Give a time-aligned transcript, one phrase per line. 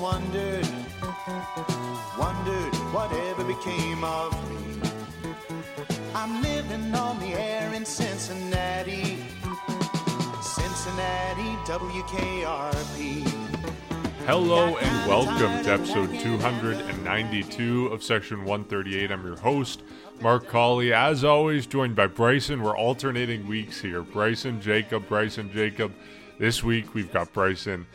[0.00, 0.66] wondered,
[2.18, 4.80] wondered whatever became of me.
[6.14, 9.18] I'm living on the air in Cincinnati,
[10.40, 13.28] Cincinnati, WKRP.
[14.24, 19.12] Hello and welcome to episode 292 of Section 138.
[19.12, 19.82] I'm your host,
[20.22, 20.94] Mark Colley.
[20.94, 22.62] As always, joined by Bryson.
[22.62, 24.00] We're alternating weeks here.
[24.00, 25.92] Bryson, Jacob, Bryson, Jacob.
[26.38, 27.86] This week we've got Bryson.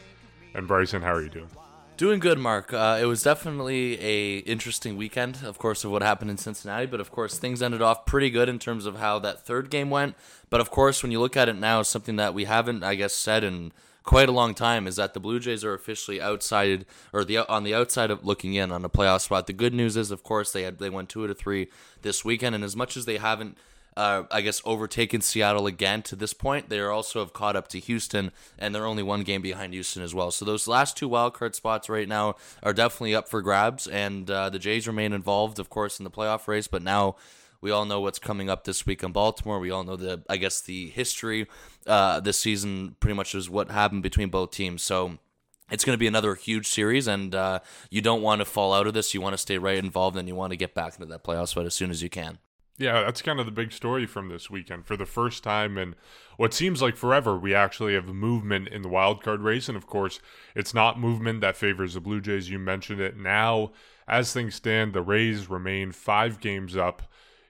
[0.54, 1.50] And Bryson, how are you doing?
[1.98, 2.74] Doing good, Mark.
[2.74, 6.88] Uh, it was definitely a interesting weekend, of course, of what happened in Cincinnati.
[6.88, 9.90] But of course, things ended off pretty good in terms of how that third game
[9.90, 10.16] went.
[10.50, 13.14] But of course, when you look at it now, something that we haven't, I guess,
[13.14, 13.72] said in
[14.04, 17.64] quite a long time is that the Blue Jays are officially outside or the on
[17.64, 19.48] the outside of looking in on a playoff spot.
[19.48, 21.70] The good news is, of course, they had they went two out of three
[22.02, 23.58] this weekend, and as much as they haven't
[23.98, 26.70] uh, I guess, overtaken Seattle again to this point.
[26.70, 30.14] They also have caught up to Houston, and they're only one game behind Houston as
[30.14, 30.32] well.
[30.32, 34.50] So those last two wildcard spots right now are definitely up for grabs, and uh,
[34.50, 36.68] the Jays remain involved, of course, in the playoff race.
[36.68, 37.16] But now
[37.62, 39.60] we all know what's coming up this week in Baltimore.
[39.60, 41.48] We all know the, I guess, the history
[41.88, 44.84] uh, this season pretty much is what happened between both teams.
[44.84, 45.18] So
[45.72, 47.60] it's going to be another huge series, and uh,
[47.90, 49.14] you don't want to fall out of this.
[49.14, 51.48] You want to stay right involved, and you want to get back into that playoff
[51.48, 52.40] spot as soon as you can.
[52.78, 54.86] Yeah, that's kind of the big story from this weekend.
[54.86, 55.96] For the first time in
[56.36, 59.70] what seems like forever, we actually have movement in the wild card race.
[59.70, 60.20] And of course,
[60.56, 62.50] it's not movement that favors the Blue Jays.
[62.50, 63.16] You mentioned it.
[63.16, 63.72] Now,
[64.10, 67.04] as things stand, the Rays remain five games up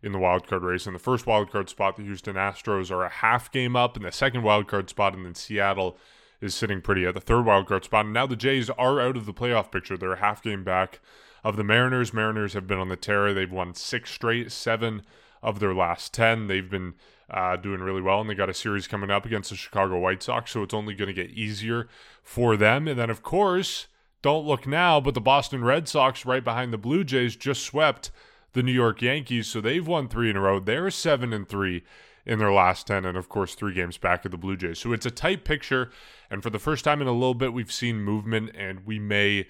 [0.04, 0.86] in the wild card race.
[0.86, 3.98] In the first wild card spot, the Houston Astros are a half game up.
[3.98, 5.98] In the second wild card spot, and then Seattle
[6.40, 8.06] is sitting pretty at the third wild card spot.
[8.06, 9.98] And now the Jays are out of the playoff picture.
[9.98, 11.00] They're a half game back
[11.46, 12.12] of the Mariners.
[12.12, 13.32] Mariners have been on the tear.
[13.32, 15.04] They've won six straight, seven
[15.44, 16.48] of their last 10.
[16.48, 16.96] They've been
[17.30, 20.24] uh, doing really well, and they got a series coming up against the Chicago White
[20.24, 21.88] Sox, so it's only going to get easier
[22.24, 22.88] for them.
[22.88, 23.86] And then, of course,
[24.24, 28.10] don't look now, but the Boston Red Sox, right behind the Blue Jays, just swept
[28.54, 30.60] the New York Yankees, so they've won three in a row.
[30.60, 31.84] They're seven and three
[32.26, 34.80] in their last 10 and of course 3 games back of the Blue Jays.
[34.80, 35.92] So it's a tight picture
[36.32, 39.46] and for the first time in a little bit we've seen movement and we may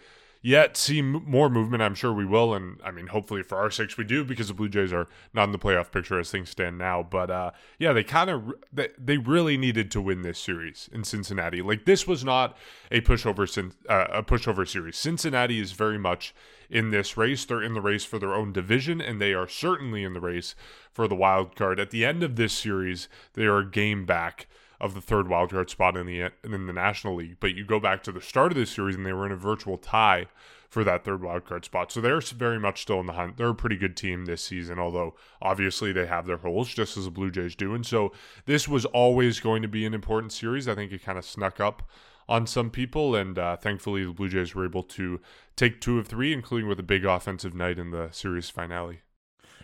[0.46, 1.82] yet see m- more movement.
[1.82, 4.54] I'm sure we will, and I mean, hopefully for our sakes we do because the
[4.54, 7.02] Blue Jays are not in the playoff picture as things stand now.
[7.02, 11.04] But uh, yeah, they kind of they, they really needed to win this series in
[11.04, 11.64] Cincinnati.
[11.64, 12.56] Like this was not
[12.92, 14.98] a pushover uh, a pushover series.
[14.98, 16.36] Cincinnati is very much
[16.70, 17.44] in this race.
[17.44, 20.54] They're in the race for their own division, and they are certainly in the race
[20.92, 21.80] for the wild card.
[21.80, 24.46] At the end of this series, they are a game back
[24.80, 27.38] of the third wildcard spot in the in the National League.
[27.40, 29.38] But you go back to the start of this series, and they were in a
[29.38, 30.28] virtual tie
[30.69, 31.91] for that third wildcard spot.
[31.91, 33.38] So they're very much still in the hunt.
[33.38, 37.06] They're a pretty good team this season, although obviously they have their holes, just as
[37.06, 37.74] the Blue Jays do.
[37.74, 38.12] And so
[38.46, 40.68] this was always going to be an important series.
[40.68, 41.90] I think it kind of snuck up
[42.28, 45.22] on some people, and uh, thankfully the Blue Jays were able to
[45.56, 49.02] take two of three, including with a big offensive night in the series finale.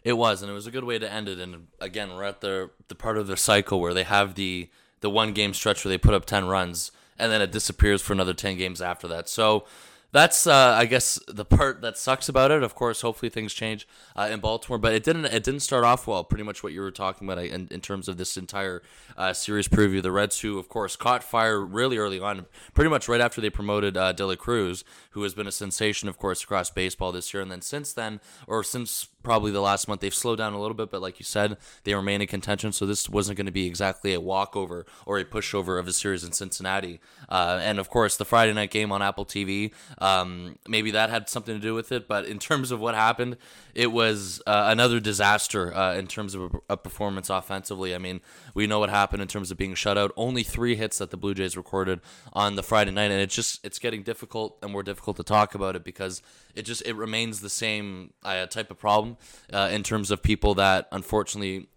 [0.03, 1.39] It was, and it was a good way to end it.
[1.39, 4.69] And again, we're at the the part of the cycle where they have the
[5.01, 8.13] the one game stretch where they put up 10 runs and then it disappears for
[8.13, 9.29] another 10 games after that.
[9.29, 9.65] So
[10.11, 12.63] that's uh, I guess the part that sucks about it.
[12.63, 15.25] Of course, hopefully things change uh, in Baltimore, but it didn't.
[15.25, 16.23] It didn't start off well.
[16.23, 18.81] Pretty much what you were talking about in, in terms of this entire
[19.17, 20.01] uh, series preview.
[20.01, 23.49] The Reds, who of course caught fire really early on, pretty much right after they
[23.49, 27.51] promoted uh, Cruz, who has been a sensation, of course, across baseball this year, and
[27.51, 30.89] then since then, or since probably the last month, they've slowed down a little bit.
[30.89, 32.71] But like you said, they remain in contention.
[32.71, 36.23] So this wasn't going to be exactly a walkover or a pushover of a series
[36.23, 36.99] in Cincinnati.
[37.29, 39.71] Uh, and of course, the Friday night game on Apple TV.
[40.01, 43.37] Um, maybe that had something to do with it, but in terms of what happened,
[43.75, 47.93] it was uh, another disaster uh, in terms of a, a, performance offensively.
[47.93, 48.19] I mean,
[48.55, 50.11] we know what happened in terms of being shut out.
[50.17, 52.01] Only three hits that the Blue Jays recorded
[52.33, 55.53] on the Friday night, and it's just it's getting difficult and more difficult to talk
[55.53, 56.23] about it because
[56.55, 59.17] it just it remains the same uh, type of problem
[59.53, 61.67] uh, in terms of people that unfortunately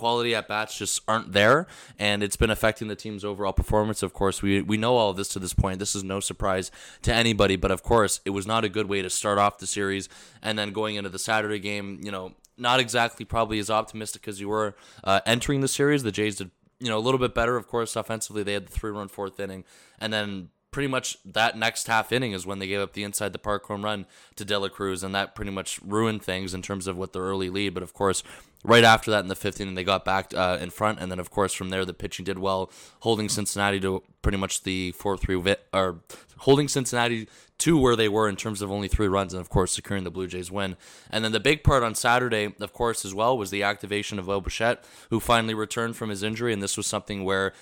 [0.00, 1.66] quality at bats just aren't there,
[1.98, 4.02] and it's been affecting the team's overall performance.
[4.02, 5.78] Of course, we we know all of this to this point.
[5.78, 6.70] This is no surprise
[7.02, 9.66] to anybody, but of course, it was not a good way to start off the
[9.66, 10.08] series,
[10.42, 14.40] and then going into the Saturday game, you know, not exactly probably as optimistic as
[14.40, 14.74] you were
[15.04, 16.02] uh, entering the series.
[16.02, 16.50] The Jays did
[16.80, 18.42] you know a little bit better, of course, offensively.
[18.42, 19.64] They had the three run fourth inning,
[20.00, 23.32] and then pretty much that next half inning is when they gave up the inside
[23.32, 24.06] the park home run
[24.36, 27.20] to De La Cruz, and that pretty much ruined things in terms of what the
[27.20, 27.74] early lead.
[27.74, 28.22] But of course,
[28.62, 31.18] right after that in the fifth inning, they got back uh, in front, and then
[31.18, 32.70] of course from there the pitching did well,
[33.00, 36.00] holding Cincinnati to pretty much the four three or
[36.38, 37.28] holding Cincinnati
[37.58, 40.10] to where they were in terms of only three runs, and of course securing the
[40.10, 40.76] Blue Jays win.
[41.10, 44.26] And then the big part on Saturday, of course, as well, was the activation of
[44.26, 47.52] Bo Bichette, who finally returned from his injury, and this was something where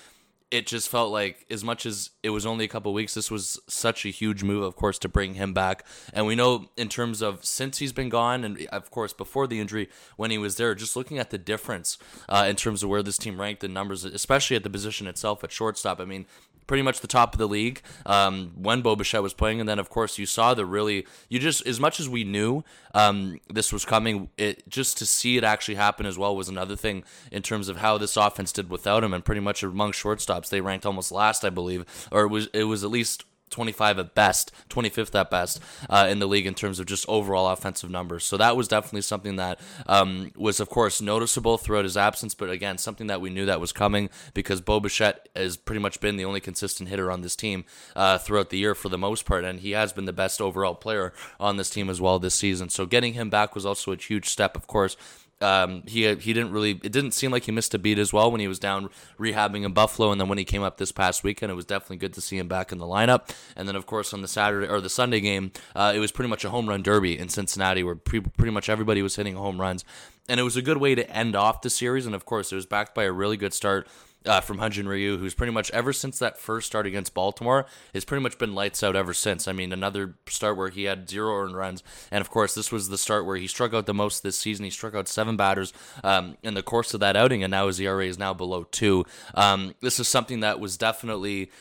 [0.51, 3.59] it just felt like as much as it was only a couple weeks this was
[3.67, 5.85] such a huge move of course to bring him back.
[6.13, 9.59] And we know in terms of since he's been gone and of course before the
[9.59, 11.97] injury when he was there just looking at the difference
[12.27, 15.43] uh, in terms of where this team ranked in numbers especially at the position itself
[15.43, 15.99] at shortstop.
[15.99, 16.25] I mean
[16.69, 19.79] pretty much the top of the league um, when Bo Bichette was playing, and then
[19.79, 22.63] of course you saw the really you just as much as we knew
[22.93, 26.75] um, this was coming, it just to see it actually happen as well was another
[26.75, 30.49] thing in terms of how this offense did without him, and pretty much among shortstops
[30.49, 34.15] they ranked almost last, I believe, or it was it was at least 25 at
[34.15, 38.25] best, 25th at best uh, in the league in terms of just overall offensive numbers.
[38.25, 42.49] So that was definitely something that um, was, of course, noticeable throughout his absence, but
[42.49, 46.17] again, something that we knew that was coming because Bo Bichette has pretty much been
[46.17, 47.65] the only consistent hitter on this team
[47.95, 50.75] uh, throughout the year for the most part, and he has been the best overall
[50.75, 52.69] player on this team as well this season.
[52.69, 54.95] So getting him back was also a huge step, of course,
[55.41, 56.71] um, he he didn't really.
[56.71, 59.63] It didn't seem like he missed a beat as well when he was down rehabbing
[59.63, 62.13] in Buffalo, and then when he came up this past weekend, it was definitely good
[62.13, 63.29] to see him back in the lineup.
[63.55, 66.29] And then of course on the Saturday or the Sunday game, uh, it was pretty
[66.29, 69.61] much a home run derby in Cincinnati, where pre- pretty much everybody was hitting home
[69.61, 69.85] runs,
[70.27, 72.05] and it was a good way to end off the series.
[72.05, 73.87] And of course, it was backed by a really good start
[74.25, 78.05] uh, from Hyun-Jin Ryu, who's pretty much ever since that first start against Baltimore has
[78.05, 79.47] pretty much been lights out ever since.
[79.47, 82.89] I mean, another start where he had zero earned runs, and of course, this was
[82.89, 84.65] the start where he struck out the most this season.
[84.65, 85.73] He struck out seven batters
[86.03, 89.05] um, in the course of that outing, and now his ERA is now below two.
[89.35, 91.51] Um, this is something that was definitely.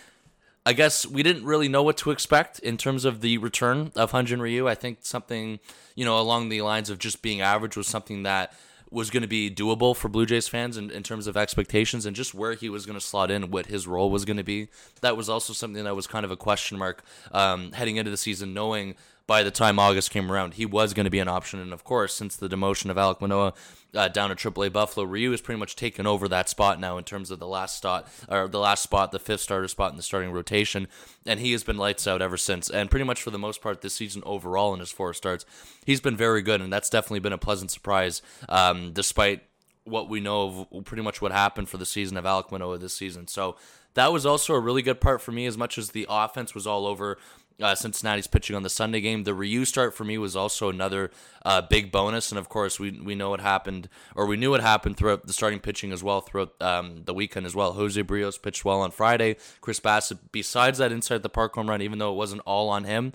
[0.67, 4.13] I guess we didn't really know what to expect in terms of the return of
[4.13, 4.69] Hyun-Jin Ryu.
[4.69, 5.61] I think something,
[5.95, 8.53] you know, along the lines of just being average was something that
[8.91, 12.17] was going to be doable for Blue Jays fans in, in terms of expectations and
[12.17, 14.69] just where he was going to slot in, what his role was going to be.
[15.01, 18.17] That was also something that was kind of a question mark um, heading into the
[18.17, 18.95] season, knowing
[19.27, 21.61] by the time August came around, he was going to be an option.
[21.61, 23.53] And of course, since the demotion of Alek Manoah
[23.95, 27.05] uh, down to AAA Buffalo, Ryu has pretty much taken over that spot now in
[27.05, 30.03] terms of the last spot or the last spot, the fifth starter spot in the
[30.03, 30.89] starting rotation,
[31.25, 32.69] and he has been lights out ever since.
[32.69, 35.45] And pretty much for the most part this season overall in his four starts,
[35.87, 39.43] he's been very good, and that's definitely been a pleasant surprise, um, despite
[39.85, 42.95] what we know of pretty much what happened for the season of Alek Manoah this
[42.95, 43.27] season.
[43.27, 43.57] So
[43.95, 46.67] that was also a really good part for me, as much as the offense was
[46.67, 47.19] all over
[47.61, 49.25] uh, Cincinnati's pitching on the Sunday game.
[49.25, 51.11] The Ryu start for me was also another
[51.45, 54.61] uh, big bonus, and of course we we know what happened, or we knew what
[54.61, 57.73] happened throughout the starting pitching as well throughout um, the weekend as well.
[57.73, 59.37] Jose Berrios pitched well on Friday.
[59.61, 62.85] Chris Bassitt, besides that inside the park home run, even though it wasn't all on
[62.85, 63.13] him,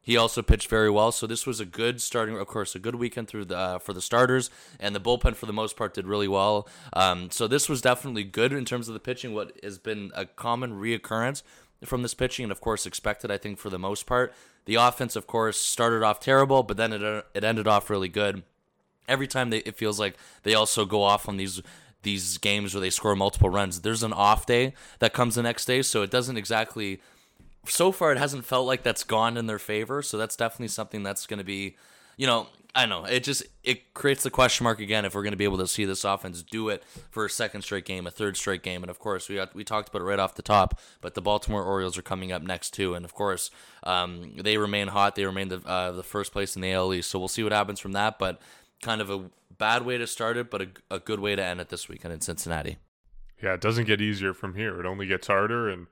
[0.00, 1.12] he also pitched very well.
[1.12, 3.92] So this was a good starting, of course, a good weekend through the uh, for
[3.92, 6.68] the starters, and the bullpen for the most part did really well.
[6.92, 9.34] Um, so this was definitely good in terms of the pitching.
[9.34, 11.42] What has been a common reoccurrence
[11.84, 13.30] from this pitching, and of course expected.
[13.30, 14.32] I think for the most part,
[14.66, 18.42] the offense, of course, started off terrible, but then it it ended off really good.
[19.08, 21.62] Every time they, it feels like they also go off on these
[22.02, 23.80] these games where they score multiple runs.
[23.80, 27.00] There's an off day that comes the next day, so it doesn't exactly.
[27.66, 30.00] So far, it hasn't felt like that's gone in their favor.
[30.00, 31.76] So that's definitely something that's going to be,
[32.20, 35.32] you know, I know it just it creates the question mark again if we're going
[35.32, 38.10] to be able to see this offense do it for a second straight game, a
[38.10, 40.42] third straight game, and of course we got, we talked about it right off the
[40.42, 40.78] top.
[41.00, 43.50] But the Baltimore Orioles are coming up next too, and of course
[43.84, 45.16] um, they remain hot.
[45.16, 47.52] They remain the uh, the first place in the AL East, so we'll see what
[47.52, 48.18] happens from that.
[48.18, 48.38] But
[48.82, 51.58] kind of a bad way to start it, but a, a good way to end
[51.58, 52.76] it this weekend in Cincinnati.
[53.42, 54.78] Yeah, it doesn't get easier from here.
[54.78, 55.86] It only gets harder, and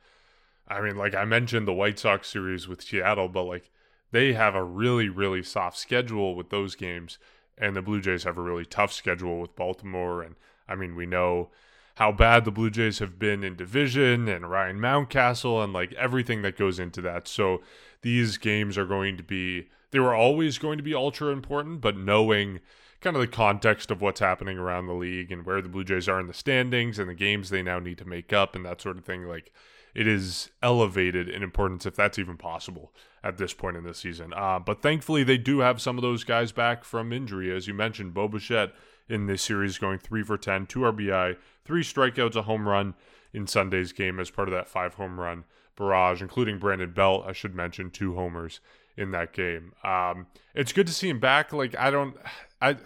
[0.69, 3.71] I mean, like I mentioned, the White Sox series with Seattle, but like
[4.11, 7.19] they have a really, really soft schedule with those games,
[7.57, 10.23] and the Blue Jays have a really tough schedule with Baltimore.
[10.23, 10.37] And
[10.69, 11.51] I mean, we know
[11.97, 16.43] how bad the Blue Jays have been in division and Ryan Mountcastle and like everything
[16.43, 17.27] that goes into that.
[17.27, 17.61] So
[18.03, 21.97] these games are going to be, they were always going to be ultra important, but
[21.97, 22.61] knowing
[23.01, 26.09] kind of the context of what's happening around the league and where the Blue Jays
[26.09, 28.81] are in the standings and the games they now need to make up and that
[28.81, 29.53] sort of thing, like
[29.95, 32.93] it is elevated in importance if that's even possible
[33.23, 34.33] at this point in the season.
[34.33, 37.55] Uh, but thankfully, they do have some of those guys back from injury.
[37.55, 38.73] As you mentioned, Bo Bichette
[39.09, 42.95] in this series going three for 10, two RBI, three strikeouts, a home run
[43.33, 45.45] in Sunday's game as part of that five home run
[45.77, 48.61] barrage, including Brandon Belt, I should mention, two homers
[48.97, 49.73] in that game.
[49.85, 51.53] Um, it's good to see him back.
[51.53, 52.17] Like, I don't,
[52.61, 52.77] I,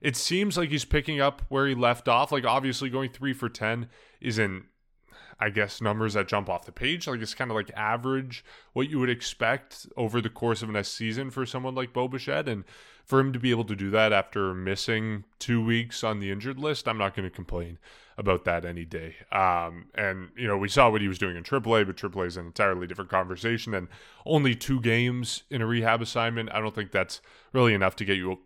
[0.00, 2.30] it seems like he's picking up where he left off.
[2.30, 3.88] Like, obviously, going three for 10
[4.20, 4.64] isn't
[5.42, 7.08] I guess, numbers that jump off the page.
[7.08, 8.44] Like it's kind of like average
[8.74, 12.48] what you would expect over the course of a season for someone like Bo Bichette.
[12.48, 12.62] And
[13.04, 16.60] for him to be able to do that after missing two weeks on the injured
[16.60, 17.78] list, I'm not going to complain
[18.16, 19.16] about that any day.
[19.32, 22.36] Um, and, you know, we saw what he was doing in AAA, but AAA is
[22.36, 23.74] an entirely different conversation.
[23.74, 23.88] And
[24.24, 27.20] only two games in a rehab assignment, I don't think that's
[27.52, 28.38] really enough to get you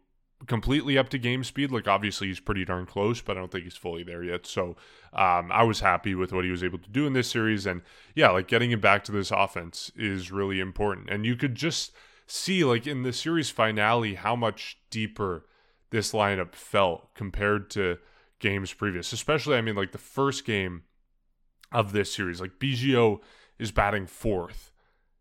[0.46, 1.70] completely up to game speed.
[1.70, 4.46] Like obviously he's pretty darn close, but I don't think he's fully there yet.
[4.46, 4.76] So
[5.12, 7.82] um, I was happy with what he was able to do in this series, and
[8.14, 11.10] yeah, like getting him back to this offense is really important.
[11.10, 11.92] And you could just
[12.26, 15.46] see like in the series finale how much deeper
[15.90, 17.98] this lineup felt compared to
[18.38, 19.12] games previous.
[19.12, 20.82] Especially, I mean, like the first game
[21.72, 23.20] of this series, like Biggio
[23.58, 24.72] is batting fourth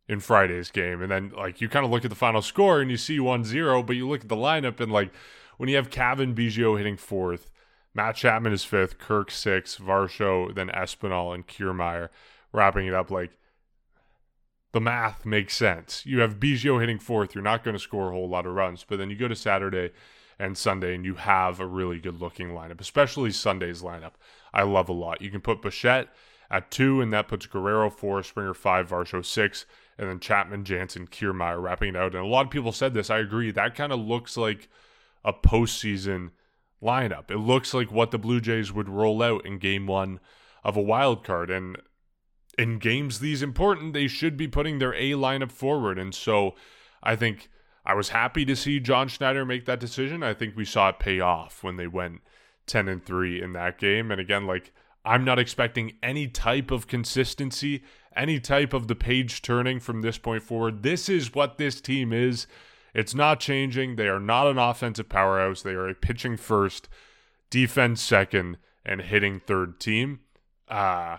[0.07, 1.01] in Friday's game.
[1.01, 3.85] And then like you kind of look at the final score and you see 1-0,
[3.85, 5.11] but you look at the lineup and like
[5.57, 7.49] when you have Cavan Biggio hitting fourth,
[7.93, 12.09] Matt Chapman is fifth, Kirk sixth, Varsho, then Espinal and Kiermaier
[12.51, 13.31] wrapping it up like
[14.73, 16.05] the math makes sense.
[16.05, 18.85] You have Biggio hitting fourth, you're not going to score a whole lot of runs,
[18.87, 19.91] but then you go to Saturday
[20.37, 24.11] and Sunday and you have a really good looking lineup, especially Sunday's lineup.
[24.53, 25.21] I love a lot.
[25.21, 26.09] You can put Bichette
[26.49, 29.65] at two, and that puts Guerrero four, Springer five, Varsho six,
[29.97, 32.15] and then Chapman, Jansen, Kiermaier wrapping it out.
[32.15, 33.09] And a lot of people said this.
[33.09, 33.51] I agree.
[33.51, 34.69] That kind of looks like
[35.23, 36.31] a postseason
[36.81, 37.31] lineup.
[37.31, 40.19] It looks like what the Blue Jays would roll out in game one
[40.63, 41.49] of a wild card.
[41.49, 41.77] And
[42.57, 45.97] in games these important, they should be putting their A lineup forward.
[45.97, 46.55] And so
[47.01, 47.49] I think
[47.85, 50.23] I was happy to see John Schneider make that decision.
[50.23, 52.21] I think we saw it pay off when they went
[52.67, 54.11] 10 and 3 in that game.
[54.11, 54.73] And again, like
[55.05, 57.83] I'm not expecting any type of consistency
[58.15, 60.83] any type of the page turning from this point forward.
[60.83, 62.47] This is what this team is.
[62.93, 63.95] It's not changing.
[63.95, 65.61] They are not an offensive powerhouse.
[65.61, 66.87] They are a pitching first,
[67.49, 70.21] defense second, and hitting third team.
[70.69, 71.17] Uh,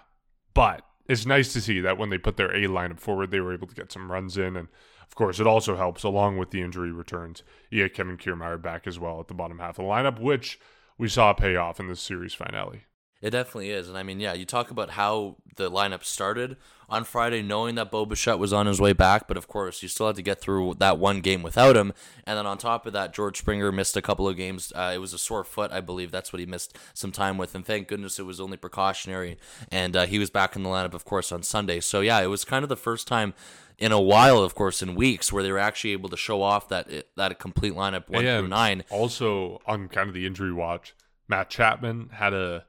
[0.55, 3.53] but it's nice to see that when they put their A lineup forward, they were
[3.53, 4.57] able to get some runs in.
[4.57, 4.69] And
[5.07, 7.43] of course, it also helps along with the injury returns.
[7.71, 10.59] Yeah, Kevin Kiermaier back as well at the bottom half of the lineup, which
[10.97, 12.86] we saw pay off in the series finale.
[13.23, 13.89] It definitely is.
[13.89, 16.57] And I mean, yeah, you talk about how the lineup started
[16.89, 19.89] on Friday, knowing that Bo Bichette was on his way back, but of course, you
[19.89, 21.93] still had to get through that one game without him.
[22.27, 24.73] And then on top of that, George Springer missed a couple of games.
[24.75, 26.11] Uh, it was a sore foot, I believe.
[26.11, 27.55] That's what he missed some time with.
[27.55, 29.39] And thank goodness it was only precautionary.
[29.73, 31.81] And uh, he was back in the lineup, of course, on Sunday.
[31.81, 33.35] So yeah, it was kind of the first time
[33.79, 36.69] in a while, of course, in weeks where they were actually able to show off
[36.69, 38.85] that that complete lineup one and through nine.
[38.91, 40.95] Also, on kind of the injury watch,
[41.29, 42.65] Matt Chapman had a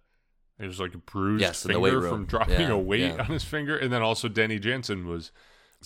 [0.59, 3.21] it was like a bruised yes, finger from dropping yeah, a weight yeah.
[3.21, 5.31] on his finger, and then also Danny Jansen was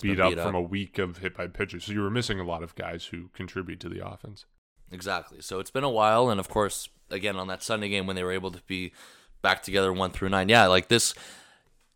[0.00, 1.84] beat, beat up, up, from a week of hit by pitches.
[1.84, 4.46] So you were missing a lot of guys who contribute to the offense.
[4.90, 5.40] Exactly.
[5.40, 8.24] So it's been a while, and of course, again on that Sunday game when they
[8.24, 8.92] were able to be
[9.42, 10.48] back together one through nine.
[10.48, 11.14] Yeah, like this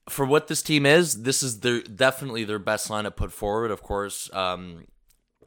[0.09, 3.71] for what this team is, this is their definitely their best lineup put forward.
[3.71, 4.87] Of course, um,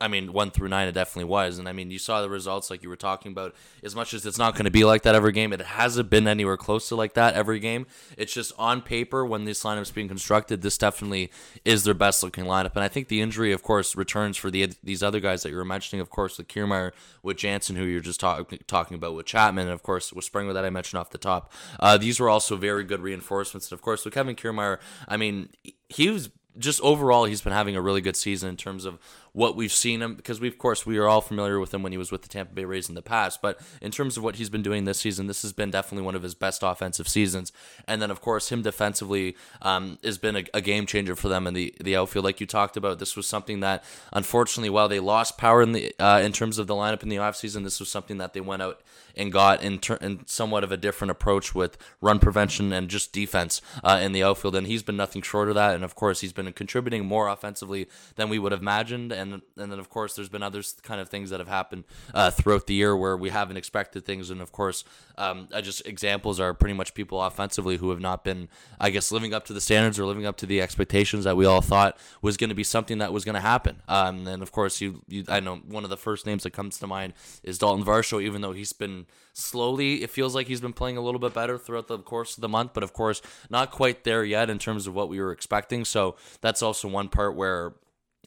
[0.01, 1.59] I mean, one through nine, it definitely was.
[1.59, 3.53] And I mean, you saw the results like you were talking about.
[3.83, 6.27] As much as it's not going to be like that every game, it hasn't been
[6.27, 7.85] anywhere close to like that every game.
[8.17, 11.31] It's just on paper when this lineup's being constructed, this definitely
[11.65, 12.75] is their best looking lineup.
[12.75, 15.57] And I think the injury, of course, returns for the these other guys that you
[15.57, 16.91] were mentioning, of course, with Kiermaier,
[17.23, 20.53] with Jansen, who you're just talk, talking about, with Chapman, and of course, with Springer
[20.53, 21.51] that I mentioned off the top.
[21.79, 23.69] Uh, these were also very good reinforcements.
[23.71, 25.49] And of course, with Kevin Kiermaier, I mean,
[25.89, 28.99] he was just overall, he's been having a really good season in terms of
[29.39, 31.93] what we've seen him because we of course we are all familiar with him when
[31.93, 34.35] he was with the Tampa Bay Rays in the past but in terms of what
[34.35, 37.53] he's been doing this season this has been definitely one of his best offensive seasons
[37.87, 41.47] and then of course him defensively um, has been a, a, game changer for them
[41.47, 43.81] in the the outfield like you talked about this was something that
[44.11, 47.15] unfortunately while they lost power in the uh, in terms of the lineup in the
[47.15, 48.81] offseason this was something that they went out
[49.15, 53.11] and got in, ter- in somewhat of a different approach with run prevention and just
[53.11, 54.55] defense uh, in the outfield.
[54.55, 55.75] And he's been nothing short of that.
[55.75, 59.11] And of course, he's been contributing more offensively than we would have imagined.
[59.11, 61.83] And and then of course, there's been other kind of things that have happened
[62.13, 64.29] uh, throughout the year where we haven't expected things.
[64.29, 64.83] And of course,
[65.17, 69.11] um, I just examples are pretty much people offensively who have not been, I guess,
[69.11, 71.97] living up to the standards or living up to the expectations that we all thought
[72.21, 73.81] was going to be something that was going to happen.
[73.87, 76.77] Um, and of course, you, you, I know one of the first names that comes
[76.79, 80.73] to mind is Daulton Varsho, even though he's been slowly, it feels like he's been
[80.73, 83.71] playing a little bit better throughout the course of the month, but of course, not
[83.71, 85.85] quite there yet in terms of what we were expecting.
[85.85, 87.73] So that's also one part where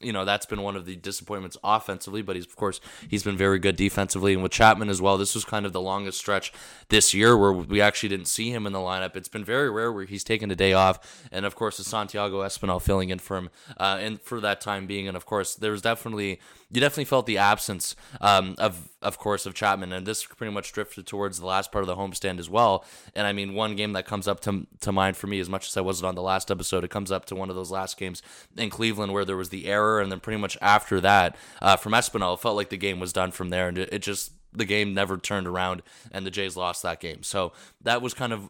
[0.01, 3.37] you know that's been one of the disappointments offensively, but he's of course he's been
[3.37, 5.17] very good defensively, and with Chapman as well.
[5.17, 6.51] This was kind of the longest stretch
[6.89, 9.15] this year where we actually didn't see him in the lineup.
[9.15, 12.41] It's been very rare where he's taken a day off, and of course, the Santiago
[12.41, 15.71] Espinal filling in for him, uh, and for that time being, and of course, there
[15.71, 16.39] was definitely
[16.73, 20.71] you definitely felt the absence um, of of course of Chapman, and this pretty much
[20.71, 22.83] drifted towards the last part of the homestand as well.
[23.15, 25.67] And I mean, one game that comes up to to mind for me, as much
[25.67, 27.97] as I wasn't on the last episode, it comes up to one of those last
[27.97, 28.23] games
[28.57, 31.91] in Cleveland where there was the error, and then pretty much after that uh, from
[31.93, 34.65] Espinal, it felt like the game was done from there, and it, it just the
[34.65, 37.21] game never turned around, and the Jays lost that game.
[37.21, 38.49] So that was kind of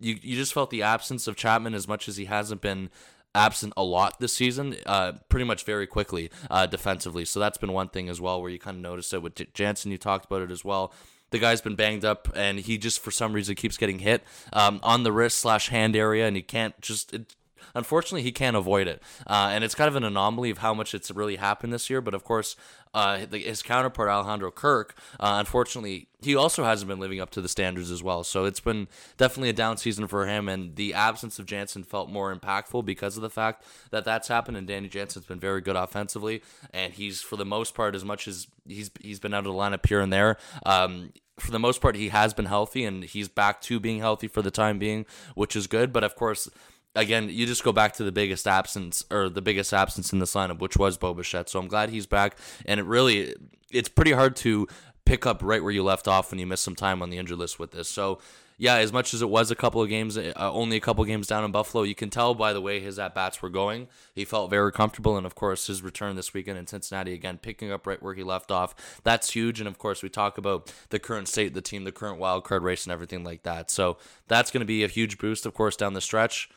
[0.00, 0.18] you.
[0.22, 2.88] You just felt the absence of Chapman as much as he hasn't been
[3.34, 7.24] absent a lot this season, uh, pretty much very quickly uh, defensively.
[7.24, 9.48] So that's been one thing as well where you kind of notice it with J-
[9.54, 9.90] Jansen.
[9.90, 10.92] You talked about it as well.
[11.30, 14.22] The guy's been banged up, and he just for some reason keeps getting hit
[14.52, 17.14] um, on the wrist slash hand area, and he can't just.
[17.14, 17.34] It,
[17.74, 20.94] unfortunately, he can't avoid it, uh, and it's kind of an anomaly of how much
[20.94, 22.00] it's really happened this year.
[22.00, 22.56] But of course,
[22.94, 27.48] uh, his counterpart Alejandro Kirk, uh, unfortunately, he also hasn't been living up to the
[27.48, 28.22] standards as well.
[28.22, 32.10] So it's been definitely a down season for him, and the absence of Jansen felt
[32.10, 34.56] more impactful because of the fact that that's happened.
[34.56, 36.42] And Danny Jansen's been very good offensively,
[36.72, 39.58] and he's for the most part, as much as he's he's been out of the
[39.58, 40.36] lineup here and there.
[40.66, 44.28] Um, for the most part, he has been healthy and he's back to being healthy
[44.28, 45.92] for the time being, which is good.
[45.92, 46.48] But of course,
[46.94, 50.34] again, you just go back to the biggest absence or the biggest absence in this
[50.34, 51.48] lineup, which was Bo Bichette.
[51.48, 52.36] So I'm glad he's back.
[52.66, 53.34] And it really,
[53.70, 54.66] it's pretty hard to
[55.04, 57.38] pick up right where you left off when you miss some time on the injured
[57.38, 57.88] list with this.
[57.88, 58.20] So
[58.58, 61.08] yeah, as much as it was a couple of games, uh, only a couple of
[61.08, 63.88] games down in Buffalo, you can tell by the way his at bats were going.
[64.14, 67.72] He felt very comfortable, and of course, his return this weekend in Cincinnati again, picking
[67.72, 69.00] up right where he left off.
[69.02, 69.58] That's huge.
[69.58, 72.44] And of course, we talk about the current state of the team, the current wild
[72.44, 73.68] card race, and everything like that.
[73.68, 73.96] So
[74.28, 76.48] that's going to be a huge boost, of course, down the stretch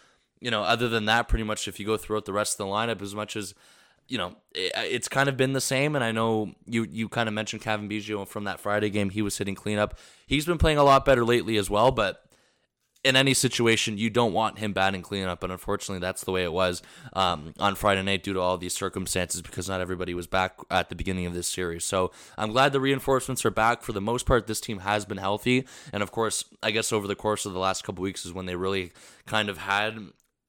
[0.46, 2.72] you know, other than that, pretty much if you go throughout the rest of the
[2.72, 3.56] lineup, as much as
[4.08, 5.96] you know, it, it's kind of been the same.
[5.96, 9.10] And I know you you kind of mentioned Cavan Biggio from that Friday game.
[9.10, 9.98] He was hitting cleanup.
[10.28, 11.90] He's been playing a lot better lately as well.
[11.90, 12.22] But
[13.04, 15.42] in any situation, you don't want him batting cleanup.
[15.42, 16.84] And unfortunately, that's the way it was
[17.14, 20.90] um, on Friday night due to all these circumstances because not everybody was back at
[20.90, 21.86] the beginning of this series.
[21.86, 23.82] So I'm glad the reinforcements are back.
[23.82, 25.66] For the most part, this team has been healthy.
[25.92, 28.46] And of course, I guess over the course of the last couple weeks is when
[28.46, 28.92] they really
[29.25, 29.98] kind of had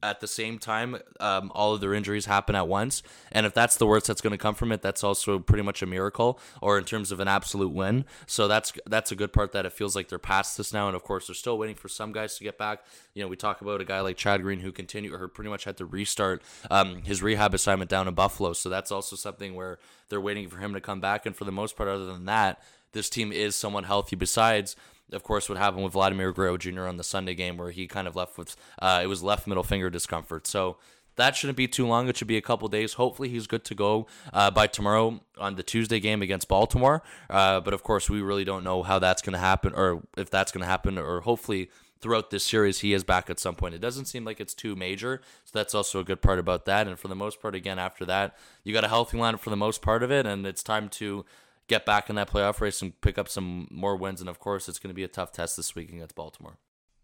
[0.02, 3.02] at the same time, um, all of their injuries happen at once.
[3.32, 5.82] And if that's the worst that's going to come from it, that's also pretty much
[5.82, 8.04] a miracle, or in terms of an absolute win.
[8.26, 10.86] So that's that's a good part that it feels like they're past this now.
[10.86, 12.84] And of course, they're still waiting for some guys to get back.
[13.14, 15.64] You know, we talk about a guy like Chad Green who continued or pretty much
[15.64, 18.52] had to restart um, his rehab assignment down in Buffalo.
[18.52, 21.26] So that's also something where they're waiting for him to come back.
[21.26, 22.62] And for the most part, other than that,
[22.92, 24.16] this team is somewhat healthy.
[24.16, 24.76] Besides
[25.12, 26.86] of course, what happened with Vladimir Guerrero Jr.
[26.86, 29.62] on the Sunday game, where he kind of left with uh, it was left middle
[29.62, 30.46] finger discomfort.
[30.46, 30.76] So
[31.16, 32.08] that shouldn't be too long.
[32.08, 32.94] It should be a couple days.
[32.94, 37.02] Hopefully, he's good to go uh, by tomorrow on the Tuesday game against Baltimore.
[37.28, 40.30] Uh, but of course, we really don't know how that's going to happen, or if
[40.30, 43.74] that's going to happen, or hopefully throughout this series he is back at some point.
[43.74, 46.86] It doesn't seem like it's too major, so that's also a good part about that.
[46.86, 49.56] And for the most part, again, after that, you got a healthy lineup for the
[49.56, 51.24] most part of it, and it's time to
[51.68, 54.20] get back in that playoff race and pick up some more wins.
[54.20, 56.58] And of course, it's going to be a tough test this week against Baltimore.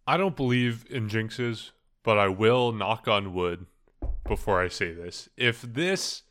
[0.07, 1.70] I don't believe in jinxes,
[2.03, 3.66] but I will knock on wood
[4.27, 5.29] before I say this.
[5.37, 6.22] If this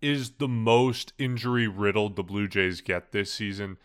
[0.00, 3.78] is the most injury riddled the Blue Jays get this season,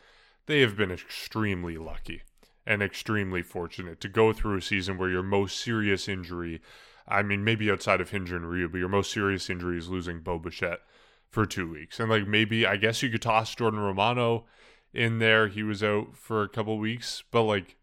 [0.45, 2.23] they have been extremely lucky
[2.65, 6.62] and extremely fortunate to go through a season where your most serious injury,
[7.07, 10.39] I mean, maybe outside of Hyun-Jin Ryu, but your most serious injury is losing Bo
[10.39, 10.81] Bichette
[11.34, 12.00] for two weeks.
[12.00, 14.46] And like maybe I guess you could toss Jordan Romano
[14.93, 15.48] in there.
[15.48, 17.76] He was out for a couple weeks, but like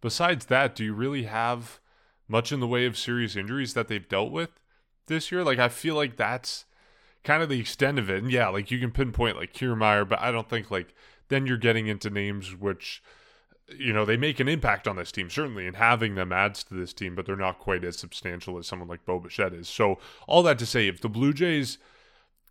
[0.00, 1.80] besides that, do you really have
[2.26, 4.58] much in the way of serious injuries that they've dealt with
[5.06, 5.44] this year?
[5.44, 6.64] Like I feel like that's
[7.24, 8.22] kind of the extent of it.
[8.22, 10.94] And yeah, like you can pinpoint like Kiermaier, but I don't think like
[11.28, 13.02] then you're getting into names which
[13.76, 16.72] you know they make an impact on this team certainly and having them adds to
[16.72, 19.98] this team but they're not quite as substantial as someone like Bo Bichette is so
[20.26, 21.76] all that to say if the Blue Jays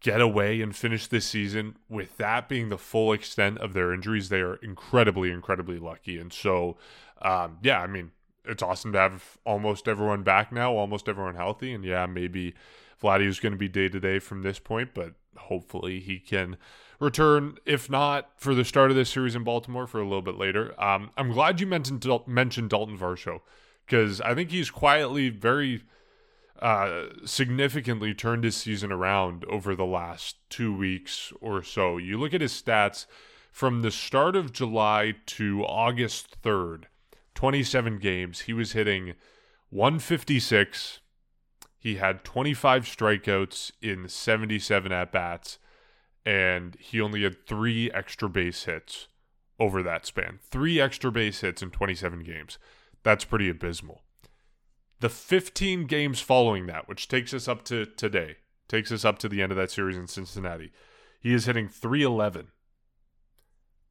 [0.01, 4.29] get away and finish this season with that being the full extent of their injuries.
[4.29, 6.17] They are incredibly, incredibly lucky.
[6.17, 6.77] And so,
[7.21, 8.12] um, yeah, I mean,
[8.45, 11.73] it's awesome to have almost everyone back now, almost everyone healthy.
[11.73, 12.53] And yeah, maybe
[13.01, 16.57] Vladdy is going to be day to day from this point, but hopefully he can
[16.99, 20.38] return, if not for the start of this series in Baltimore, for a little bit
[20.38, 20.79] later.
[20.81, 23.41] Um, I'm glad you mentioned, mentioned Daulton Varsho
[23.86, 25.83] because I think he's quietly very
[26.59, 31.97] uh, significantly turned his season around over the last two weeks or so.
[31.97, 33.05] You look at his stats
[33.51, 36.83] from the start of July to August 3rd,
[37.35, 39.13] 27 games, he was hitting
[39.69, 41.01] 156.
[41.79, 45.59] He had 25 strikeouts in 77 at bats,
[46.25, 49.07] and he only had three extra base hits
[49.59, 50.39] over that span.
[50.41, 52.57] Three extra base hits in 27 games.
[53.03, 54.01] That's pretty abysmal.
[54.99, 59.29] The 15 games following that, which takes us up to today, takes us up to
[59.29, 60.71] the end of that series in Cincinnati,
[61.19, 62.47] he is hitting 311.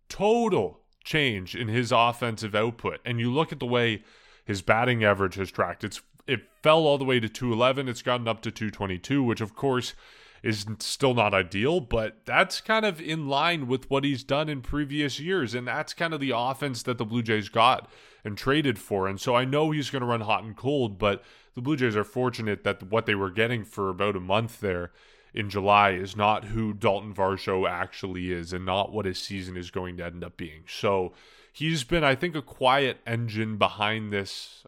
[0.08, 3.00] Total change in his offensive output.
[3.04, 4.02] And you look at the way
[4.44, 5.84] his batting average has tracked.
[5.84, 7.88] It's it fell all the way to 211.
[7.88, 9.94] It's gotten up to 222, which of course
[10.42, 14.60] is still not ideal, but that's kind of in line with what he's done in
[14.60, 15.54] previous years.
[15.54, 17.88] And that's kind of the offense that the Blue Jays got
[18.26, 19.06] and traded for.
[19.06, 21.22] And so I know he's going to run hot and cold, but
[21.54, 24.90] the Blue Jays are fortunate that what they were getting for about a month there
[25.32, 29.70] in July is not who Daulton Varsho actually is and not what his season is
[29.70, 30.64] going to end up being.
[30.66, 31.12] So
[31.52, 34.66] he's been, I think, a quiet engine behind this.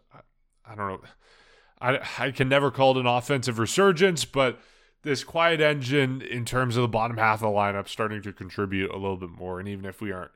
[0.65, 1.01] I don't know.
[1.81, 4.61] I, I can never call it an offensive resurgence, but
[5.01, 8.91] this quiet engine in terms of the bottom half of the lineup starting to contribute
[8.91, 9.59] a little bit more.
[9.59, 10.31] And even if we aren't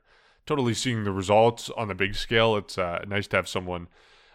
[0.46, 3.88] totally seeing the results on the big scale, it's uh, nice to have someone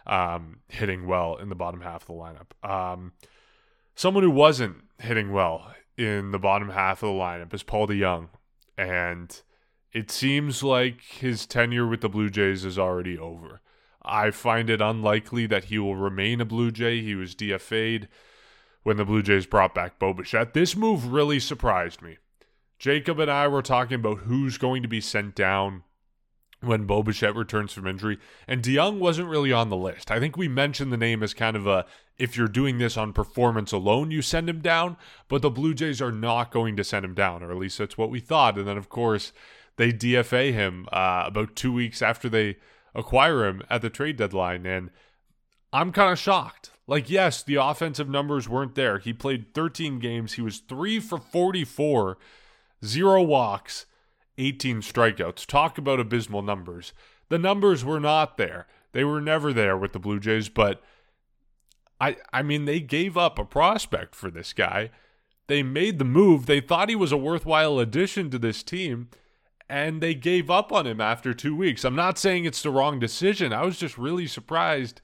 [0.06, 2.68] um, hitting well in the bottom half of the lineup.
[2.68, 3.12] Um,
[3.94, 8.28] someone who wasn't hitting well in the bottom half of the lineup is Paul DeJong.
[8.76, 9.40] And
[9.92, 13.60] it seems like his tenure with the Blue Jays is already over.
[14.02, 17.02] I find it unlikely that he will remain a Blue Jay.
[17.02, 18.08] He was DFA'd
[18.82, 20.54] when the Blue Jays brought back Bo Bichette.
[20.54, 22.16] This move really surprised me.
[22.78, 25.82] Jacob and I were talking about who's going to be sent down
[26.60, 30.10] when Bo Bichette returns from injury, and DeJong wasn't really on the list.
[30.10, 31.86] I think we mentioned the name as kind of a
[32.18, 36.02] if you're doing this on performance alone, you send him down, but the Blue Jays
[36.02, 38.58] are not going to send him down, or at least that's what we thought.
[38.58, 39.32] And then, of course,
[39.76, 42.58] they DFA him uh, about two weeks after they
[42.94, 44.90] acquire him at the trade deadline, and
[45.72, 46.70] I'm kind of shocked.
[46.86, 48.98] Like, yes, the offensive numbers weren't there.
[48.98, 50.34] He played 13 games.
[50.34, 52.18] He was three for 44,
[52.84, 53.86] zero walks,
[54.40, 55.46] 18 strikeouts.
[55.46, 56.92] Talk about abysmal numbers.
[57.28, 58.66] The numbers were not there.
[58.92, 60.82] They were never there with the Blue Jays, but
[62.00, 64.90] I I mean they gave up a prospect for this guy.
[65.46, 66.46] They made the move.
[66.46, 69.10] They thought he was a worthwhile addition to this team
[69.68, 71.84] and they gave up on him after 2 weeks.
[71.84, 73.52] I'm not saying it's the wrong decision.
[73.52, 75.00] I was just really surprised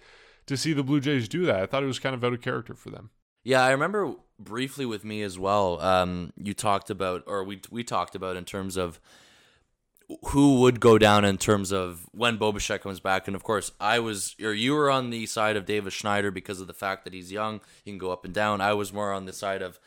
[0.46, 1.61] to see the Blue Jays do that.
[1.62, 3.11] I thought it was kind of out of character for them.
[3.44, 5.81] Yeah, I remember briefly with me as well.
[5.81, 9.01] Um, you talked about, or we we talked about in terms of
[10.29, 13.27] who would go down in terms of when Bo Bichette comes back.
[13.27, 16.61] And of course, I was, or you were on the side of Davis Schneider because
[16.61, 18.61] of the fact that he's young, he can go up and down.
[18.61, 19.81] I was more on the side of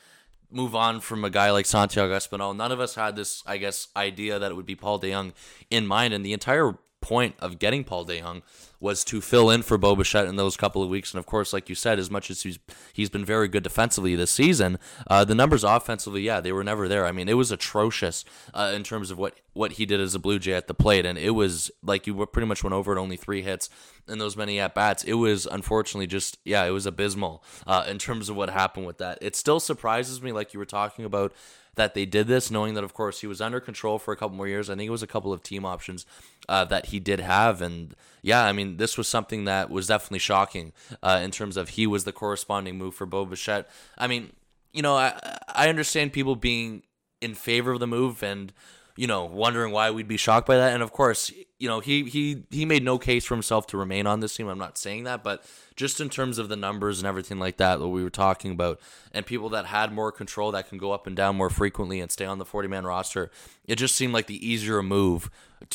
[0.52, 2.56] move on from a guy like Santiago Espinal.
[2.56, 5.34] None of us had this, I guess, idea that it would be Paul DeJong
[5.70, 6.14] in mind.
[6.14, 8.42] And the entire point of getting Paul DeJong
[8.80, 11.14] was to fill in for Bo Bichette in those couple of weeks.
[11.14, 12.60] And of course, like you said, as much as he's
[12.94, 16.88] he's been very good defensively this season, uh, the numbers offensively, yeah, they were never
[16.88, 17.06] there.
[17.06, 20.20] I mean, it was atrocious uh, in terms of what what he did as a
[20.20, 23.00] Blue Jay at the plate, and it was like you pretty much went over it,
[23.00, 23.70] only three hits
[24.08, 25.04] and those many at bats.
[25.04, 28.98] It was unfortunately just yeah, it was abysmal uh, in terms of what happened with
[29.00, 29.18] that.
[29.22, 31.34] It still surprises me, like you were talking about
[31.80, 34.36] that they did this, knowing that, of course, he was under control for a couple
[34.36, 34.70] more years.
[34.70, 36.06] I think it was a couple of team options
[36.48, 37.62] uh, that he did have.
[37.62, 41.70] And yeah, I mean, this was something that was definitely shocking uh, in terms of
[41.70, 43.70] he was the corresponding move for Bo Bichette.
[43.98, 44.34] I mean,
[44.74, 46.84] you know, I, I understand people being
[47.22, 48.54] in favor of the move and
[49.00, 50.74] you know, wondering why we'd be shocked by that.
[50.74, 54.08] And of course, you know, he he he made no case for himself to remain
[54.08, 54.48] on this team.
[54.48, 55.44] I'm not saying that, but
[55.76, 58.80] just in terms of the numbers and everything like that that we were talking about,
[59.14, 62.12] and people that had more control that can go up and down more frequently and
[62.12, 63.30] stay on the 40 man roster,
[63.68, 65.30] it just seemed like the easier move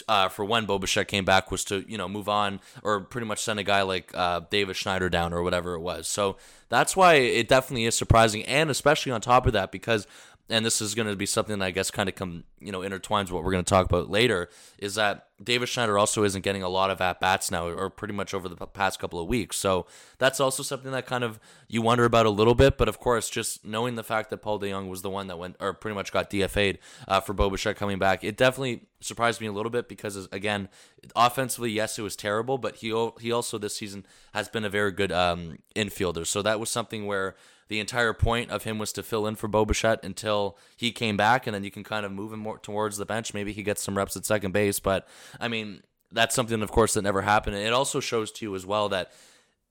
[0.09, 3.27] uh, for when Bo Bichette came back was to you know move on or pretty
[3.27, 6.09] much send a guy like uh, Davis Schneider down or whatever it was.
[6.09, 6.39] So
[6.71, 10.07] that's why it definitely is surprising, and especially on top of that because
[10.51, 12.81] and this is going to be something that I guess kind of come you know
[12.81, 16.63] intertwines what we're going to talk about later is that Davis Schneider also isn't getting
[16.63, 19.57] a lot of at bats now, or pretty much over the past couple of weeks.
[19.57, 19.87] So
[20.19, 22.79] that's also something that kind of you wonder about a little bit.
[22.79, 25.57] But of course, just knowing the fact that Paul DeJong was the one that went
[25.59, 26.79] or pretty much got DFA'd
[27.09, 30.69] uh, for Bo Bichette coming back, it definitely surprised me a little bit because again,
[31.17, 32.89] offensively, yes, it was terrible, but he
[33.21, 36.27] he also this season has been a very good um, infielder.
[36.27, 37.35] So that was something where
[37.75, 41.17] the entire point of him was to fill in for Bo Bichette until he came
[41.17, 43.35] back, and then you can kind of move him more towards the bench.
[43.35, 45.09] Maybe he gets some reps at second base, but
[45.41, 45.83] I mean
[46.13, 47.57] that's something, of course, that never happened.
[47.57, 49.11] And it also shows to you as well that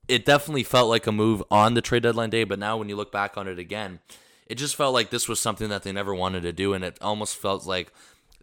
[0.10, 2.98] it definitely felt like a move on the trade deadline day, but now when you
[2.98, 4.00] look back on it again,
[4.48, 6.98] it just felt like this was something that they never wanted to do, and it
[7.00, 7.94] almost felt like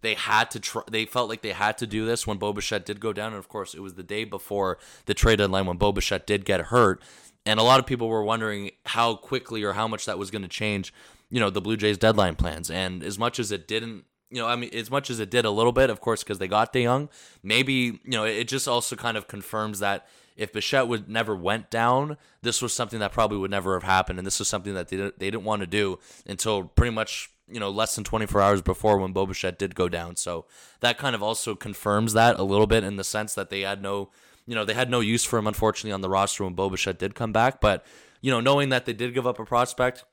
[0.01, 0.83] they had to try.
[0.91, 3.39] They felt like they had to do this when Bo Bichette did go down, and
[3.39, 6.63] of course, it was the day before the trade deadline when Bo Bichette did get
[6.63, 7.03] hurt,
[7.51, 10.43] and a lot of people were wondering how quickly or how much that was going
[10.43, 10.95] to change,
[11.31, 12.71] you know, the Blue Jays deadline plans.
[12.71, 15.45] And as much as it didn't, you know, I mean, as much as it did
[15.45, 17.09] a little bit, of course, because they got DeJong,
[17.43, 17.73] maybe,
[18.05, 22.17] you know, it just also kind of confirms that if Bichette would never went down,
[22.41, 24.21] this was something that probably would never have happened.
[24.21, 27.31] And this was something that they didn't, they didn't want to do until pretty much,
[27.51, 30.15] you know, less than 24 hours before when Bo Bichette did go down.
[30.15, 30.47] So
[30.79, 33.83] that kind of also confirms that a little bit in the sense that they had
[33.83, 34.11] no
[34.51, 36.99] you know, they had no use for him, unfortunately, on the roster when Bo Bichette
[36.99, 37.61] did come back.
[37.61, 37.87] But,
[38.21, 40.05] you know, knowing that they did give up a prospect,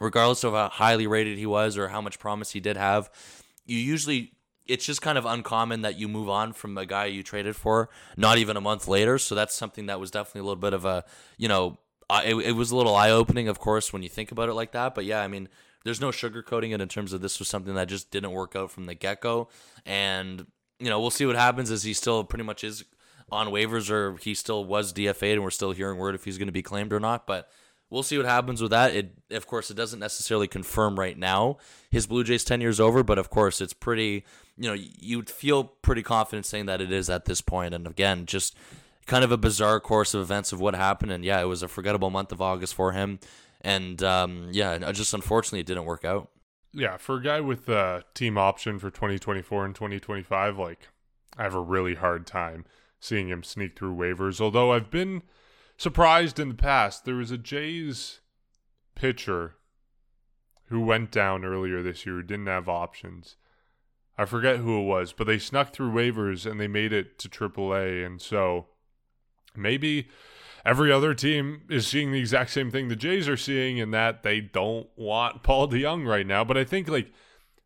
[0.00, 3.08] regardless of how highly rated he was or how much promise he did have,
[3.64, 4.32] you usually
[4.66, 7.88] it's just kind of uncommon that you move on from a guy you traded for
[8.16, 9.16] not even a month later.
[9.16, 11.04] So that's something that was definitely a little bit of a,
[11.36, 11.78] you know,
[12.10, 14.72] it, it was a little eye opening, of course, when you think about it like
[14.72, 14.96] that.
[14.96, 15.48] But yeah, I mean,
[15.84, 18.72] there's no sugarcoating it in terms of this was something that just didn't work out
[18.72, 19.50] from the get go.
[19.86, 20.46] And,
[20.80, 22.84] you know, we'll see what happens as he still pretty much is
[23.30, 26.48] on waivers or he still was DFA'd and we're still hearing word if he's going
[26.48, 27.26] to be claimed or not.
[27.26, 27.48] But
[27.90, 28.94] we'll see what happens with that.
[28.94, 31.58] It, of course, it doesn't necessarily confirm right now
[31.90, 34.24] his Blue Jays 10 years over, but of course, it's pretty,
[34.56, 37.74] you know, you'd feel pretty confident saying that it is at this point.
[37.74, 38.56] And again, just
[39.06, 41.12] kind of a bizarre course of events of what happened.
[41.12, 43.18] And yeah, it was a forgettable month of August for him.
[43.60, 46.30] And um, yeah, just unfortunately, it didn't work out.
[46.72, 50.88] Yeah, for a guy with a team option for 2024 and 2025, like
[51.38, 52.64] I have a really hard time
[53.04, 54.40] seeing him sneak through waivers.
[54.40, 55.22] Although I've been
[55.76, 57.04] surprised in the past.
[57.04, 58.20] There was a Jays
[58.94, 59.56] pitcher
[60.68, 63.36] who went down earlier this year who didn't have options.
[64.16, 67.28] I forget who it was, but they snuck through waivers and they made it to
[67.28, 68.06] AAA.
[68.06, 68.68] And so
[69.54, 70.08] maybe
[70.64, 74.22] every other team is seeing the exact same thing the Jays are seeing in that
[74.22, 76.44] they don't want Paul DeJong right now.
[76.44, 77.12] But I think, like,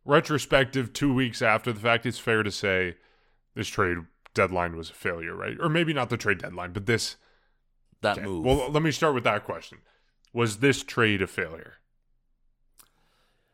[0.03, 2.97] retrospective, two weeks after the fact, it's fair to say
[3.55, 3.99] this trade
[4.39, 5.57] deadline was a failure, right?
[5.59, 7.17] Or maybe not the trade deadline, but this
[8.01, 8.25] that okay.
[8.25, 8.45] move.
[8.45, 9.79] Well, let me start with that question.
[10.33, 11.73] Was this trade a failure?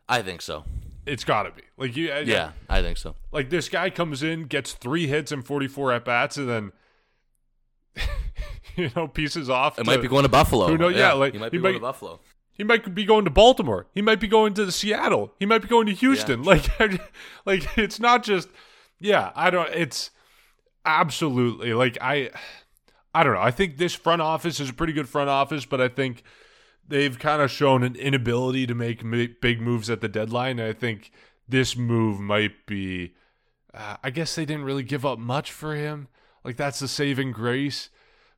[0.07, 0.63] I think so.
[1.07, 1.63] It's got to be.
[1.77, 3.15] Like you Yeah, I think so.
[3.31, 6.71] Like this guy comes in, gets 3 hits and 44 at bats and then
[8.75, 9.79] you know, pieces off.
[9.79, 10.67] It to, might be going to Buffalo.
[10.67, 10.93] Who knows?
[10.93, 12.19] Yeah, yeah like he might be he going might, to Buffalo.
[12.51, 13.87] He might be going to Baltimore.
[13.93, 15.33] He might be going to Seattle.
[15.39, 16.43] He might be going to Houston.
[16.43, 16.45] Yeah.
[16.79, 17.01] Like,
[17.45, 18.49] like it's not just.
[18.99, 19.69] Yeah, I don't.
[19.73, 20.11] It's
[20.85, 22.31] absolutely like I.
[23.13, 23.41] I don't know.
[23.41, 26.23] I think this front office is a pretty good front office, but I think
[26.85, 29.09] they've kind of shown an inability to make
[29.41, 30.59] big moves at the deadline.
[30.59, 31.11] And I think
[31.47, 33.13] this move might be.
[33.73, 36.07] Uh, I guess they didn't really give up much for him.
[36.43, 37.89] Like that's the saving grace,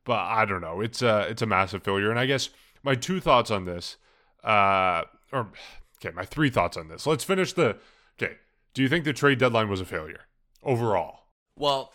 [0.04, 0.80] but I don't know.
[0.80, 2.10] It's a it's a massive failure.
[2.10, 2.50] And I guess
[2.82, 3.96] my two thoughts on this,
[4.42, 5.50] uh, or
[5.98, 7.06] okay, my three thoughts on this.
[7.06, 7.76] Let's finish the.
[8.20, 8.34] Okay,
[8.74, 10.22] do you think the trade deadline was a failure
[10.62, 11.20] overall?
[11.56, 11.92] Well,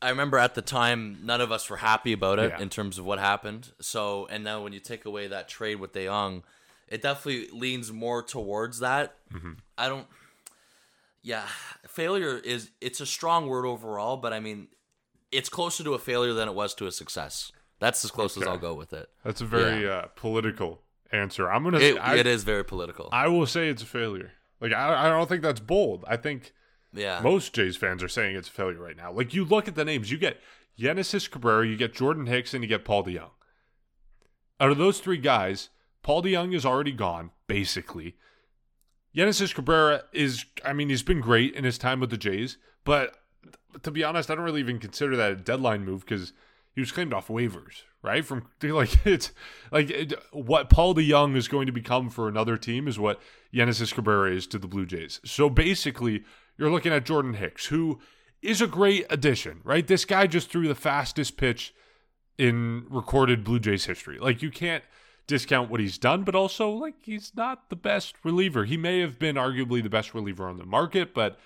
[0.00, 2.62] I remember at the time, none of us were happy about it yeah.
[2.62, 3.72] in terms of what happened.
[3.80, 6.42] So, and now when you take away that trade with DeJong,
[6.88, 9.16] it definitely leans more towards that.
[9.32, 9.52] Mm-hmm.
[9.76, 10.06] I don't.
[11.22, 11.44] Yeah,
[11.86, 14.68] failure is it's a strong word overall, but I mean,
[15.32, 17.52] it's closer to a failure than it was to a success.
[17.80, 18.44] That's as close okay.
[18.44, 19.08] as I'll go with it.
[19.24, 19.90] That's a very yeah.
[19.90, 20.80] uh, political
[21.12, 21.50] answer.
[21.50, 21.78] I'm gonna.
[21.78, 23.08] It, I, it is very political.
[23.12, 24.32] I will say it's a failure.
[24.60, 26.04] Like I, I don't think that's bold.
[26.08, 26.52] I think
[26.92, 27.20] yeah.
[27.22, 29.12] Most Jays fans are saying it's a failure right now.
[29.12, 30.40] Like you look at the names, you get
[30.78, 33.30] Genesis Cabrera, you get Jordan Hicks, and you get Paul DeJong.
[34.60, 35.70] Out of those three guys,
[36.02, 38.16] Paul DeJong is already gone, basically.
[39.14, 43.16] Genesis Cabrera is, I mean, he's been great in his time with the Jays, but
[43.82, 46.32] to be honest, I don't really even consider that a deadline move because
[46.74, 48.24] he was claimed off waivers, right?
[48.24, 49.32] From like it's
[49.72, 53.20] like it, what Paul DeJong is going to become for another team is what
[53.52, 55.20] Genesis Cabrera is to the Blue Jays.
[55.24, 56.24] So basically,
[56.58, 58.00] you're looking at Jordan Hicks, who
[58.42, 59.86] is a great addition, right?
[59.86, 61.74] This guy just threw the fastest pitch
[62.36, 64.18] in recorded Blue Jays history.
[64.18, 64.84] Like you can't
[65.26, 68.64] discount what he's done, but also like he's not the best reliever.
[68.64, 71.38] He may have been arguably the best reliever on the market, but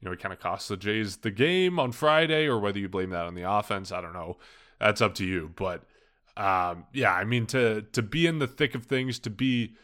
[0.00, 2.88] you know, he kind of cost the Jays the game on Friday, or whether you
[2.88, 4.36] blame that on the offense, I don't know.
[4.78, 5.52] That's up to you.
[5.56, 5.82] But
[6.36, 9.74] um, yeah, I mean to to be in the thick of things, to be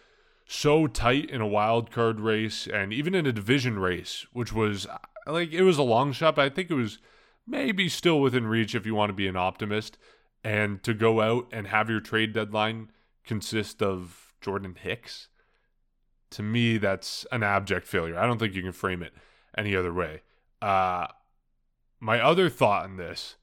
[0.47, 4.87] so tight in a wild card race and even in a division race, which was
[5.27, 6.99] like it was a long shot, but I think it was
[7.47, 9.99] maybe still within reach if you want to be an optimist.
[10.43, 12.91] And to go out and have your trade deadline
[13.25, 15.29] consist of Jordan Hicks,
[16.31, 18.19] to me, that's an abject failure.
[18.19, 19.15] I don't think you can frame it
[19.57, 20.21] any other way.
[20.61, 21.07] Uh,
[22.01, 23.37] my other thought on this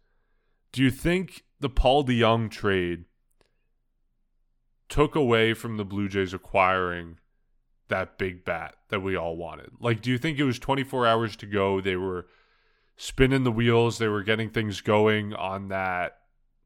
[0.72, 3.06] do you think the Paul DeJong trade
[4.91, 7.17] took away from the Blue Jays acquiring
[7.88, 9.71] that big bat that we all wanted?
[9.80, 11.80] Like, do you think it was 24 hours to go?
[11.80, 12.27] They were
[12.97, 16.17] spinning the wheels, they were getting things going on that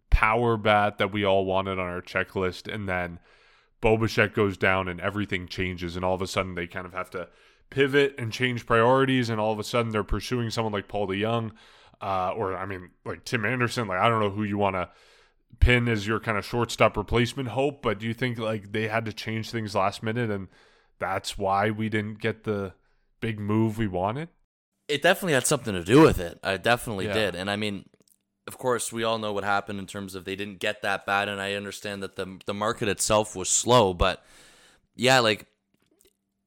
[0.09, 3.19] power bat that we all wanted on our checklist, and then
[3.79, 6.93] Bo Bichette goes down and everything changes, and all of a sudden they kind of
[6.93, 7.27] have to
[7.69, 11.51] pivot and change priorities, and all of a sudden they're pursuing someone like Paul DeJong,
[12.01, 13.87] uh, or I mean, like Tim Anderson.
[13.87, 14.89] Like, I don't know who you want to
[15.59, 19.05] pin as your kind of shortstop replacement hope, but do you think like they had
[19.05, 20.47] to change things last minute and
[20.99, 22.73] that's why we didn't get the
[23.19, 24.29] big move we wanted?
[24.87, 26.39] It definitely had something to do with it.
[26.43, 27.13] I definitely yeah.
[27.13, 27.35] did.
[27.35, 27.85] And I mean,
[28.47, 31.27] of course, we all know what happened in terms of they didn't get that bad
[31.27, 34.23] and I understand that the the market itself was slow, but
[34.95, 35.47] yeah, like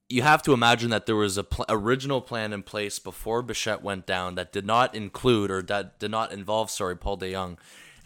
[0.09, 3.83] you have to imagine that there was a pl- original plan in place before Bichette
[3.83, 7.59] went down that did not include or that did not involve, sorry, Paul DeJong.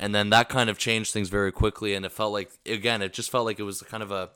[0.03, 1.95] And then that kind of changed things very quickly.
[1.95, 4.31] And it felt like, again, it just felt like it was kind of a,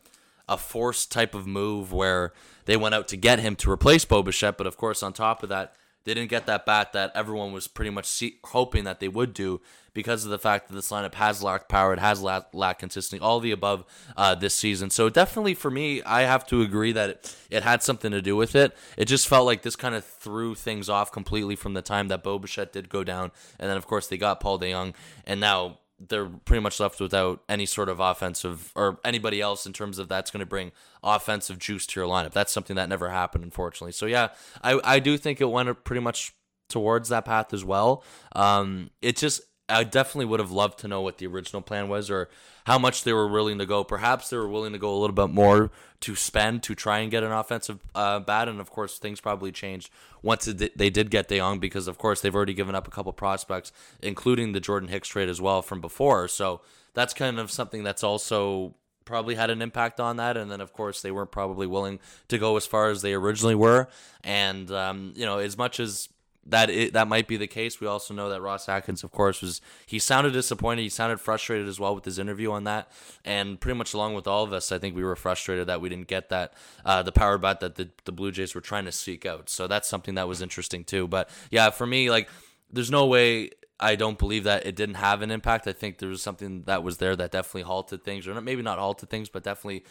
[0.48, 2.32] a forced type of move where
[2.66, 4.58] they went out to get him to replace Bo Bichette.
[4.58, 5.74] But of course, on top of that,
[6.06, 9.34] they didn't get that bat that everyone was pretty much see- hoping that they would
[9.34, 9.60] do
[9.92, 13.20] because of the fact that this lineup has lacked power, it has lacked, lacked consistency,
[13.20, 13.84] all the above
[14.16, 14.90] uh, this season.
[14.90, 18.36] So definitely for me, I have to agree that it, it, had something to do
[18.36, 18.76] with it.
[18.96, 22.22] It just felt like this kind of threw things off completely from the time that
[22.22, 24.94] Bo Bichette did go down, and then of course they got Paul DeJong,
[25.26, 29.72] and now they're pretty much left without any sort of offensive or anybody else in
[29.72, 32.32] terms of that's going to bring offensive juice to your lineup.
[32.32, 33.92] That's something that never happened, unfortunately.
[33.92, 34.28] So yeah,
[34.62, 36.34] I I do think it went pretty much
[36.68, 38.04] towards that path as well.
[38.34, 42.08] Um, it just I definitely would have loved to know what the original plan was
[42.08, 42.28] or
[42.66, 43.82] how much they were willing to go.
[43.82, 47.10] Perhaps they were willing to go a little bit more to spend to try and
[47.10, 48.48] get an offensive uh, bat.
[48.48, 49.90] And of course, things probably changed
[50.22, 53.72] once they did get DeJong because, of course, they've already given up a couple prospects,
[54.00, 56.28] including the Jordan Hicks trade as well from before.
[56.28, 56.60] So
[56.94, 58.74] that's kind of something that's also
[59.04, 60.36] probably had an impact on that.
[60.36, 61.98] And then, of course, they weren't probably willing
[62.28, 63.88] to go as far as they originally were.
[64.22, 66.08] And, um, you know, as much as
[66.48, 67.80] that it, that might be the case.
[67.80, 70.82] We also know that Ross Atkins, of course, was he sounded disappointed.
[70.82, 72.90] He sounded frustrated as well with his interview on that,
[73.24, 75.88] and pretty much along with all of us, I think we were frustrated that we
[75.88, 76.54] didn't get that
[76.84, 79.50] uh, the power bat that the, the Blue Jays were trying to seek out.
[79.50, 81.08] So that's something that was interesting too.
[81.08, 82.28] But yeah, for me, like,
[82.70, 85.66] there's no way I don't believe that it didn't have an impact.
[85.66, 88.78] I think there was something that was there that definitely halted things, or maybe not
[88.78, 89.84] halted things, but definitely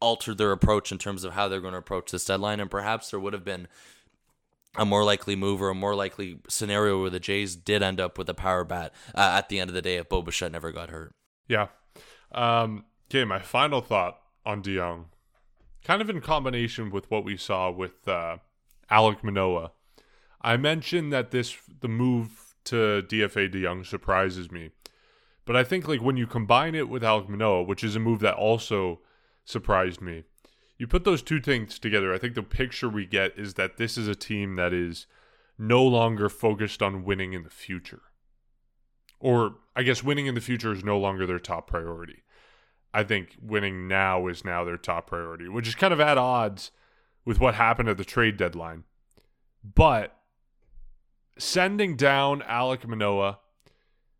[0.00, 2.60] altered their approach in terms of how they're going to approach this deadline.
[2.60, 3.68] And perhaps there would have been
[4.78, 8.18] a more likely move or a more likely scenario where the Jays did end up
[8.18, 10.72] with a power bat uh, at the end of the day if Bo Bichette never
[10.72, 11.12] got hurt.
[11.48, 11.68] Yeah.
[12.32, 15.06] Um, okay, my final thought on DeJong,
[15.84, 18.38] kind of in combination with what we saw with uh,
[18.90, 19.72] Alek Manoah.
[20.40, 24.70] I mentioned that this the move to DFA DeJong surprises me,
[25.44, 28.20] but I think like when you combine it with Alek Manoah, which is a move
[28.20, 29.00] that also
[29.44, 30.24] surprised me
[30.78, 33.96] you put those two things together, I think the picture we get is that this
[33.96, 35.06] is a team that is
[35.58, 38.02] no longer focused on winning in the future.
[39.18, 42.22] Or I guess winning in the future is no longer their top priority.
[42.92, 46.70] I think winning now is now their top priority, which is kind of at odds
[47.24, 48.84] with what happened at the trade deadline.
[49.62, 50.16] But
[51.38, 53.38] sending down Alek Manoah,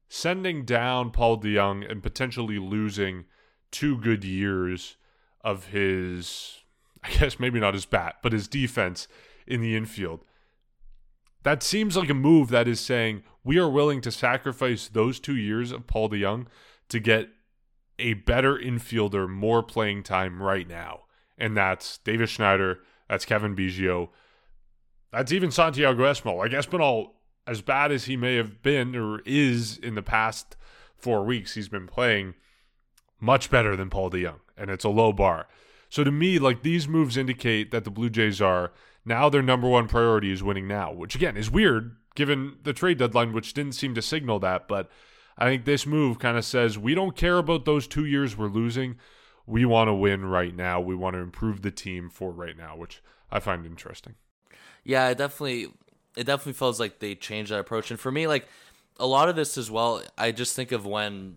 [0.08, 3.24] sending down Paul DeJong, and potentially losing
[3.70, 4.96] two good years
[5.46, 6.58] of his,
[7.04, 9.06] I guess maybe not his bat, but his defense
[9.46, 10.24] in the infield.
[11.44, 15.36] That seems like a move that is saying we are willing to sacrifice those two
[15.36, 16.48] years of Paul DeJong
[16.88, 17.28] to get
[18.00, 21.02] a better infielder more playing time right now.
[21.38, 24.08] And that's Davis Schneider, that's Cavan Biggio,
[25.12, 26.38] that's even Santiago Espinal.
[26.38, 27.10] Like Espinal,
[27.46, 30.56] as bad as he may have been or is in the past
[30.96, 32.34] four weeks, he's been playing
[33.20, 35.46] much better than Paul DeJong and it's a low bar.
[35.88, 38.72] So to me, like these moves indicate that the Blue Jays are
[39.04, 42.98] now their number one priority is winning now, which again is weird given the trade
[42.98, 44.66] deadline, which didn't seem to signal that.
[44.66, 44.90] But
[45.38, 48.48] I think this move kind of says we don't care about those two years we're
[48.48, 48.96] losing.
[49.46, 50.80] We want to win right now.
[50.80, 54.14] We want to improve the team for right now, which I find interesting.
[54.82, 55.68] Yeah, it definitely
[56.16, 57.90] it definitely feels like they changed that approach.
[57.90, 58.48] And for me, like
[58.98, 61.36] a lot of this as well, I just think of when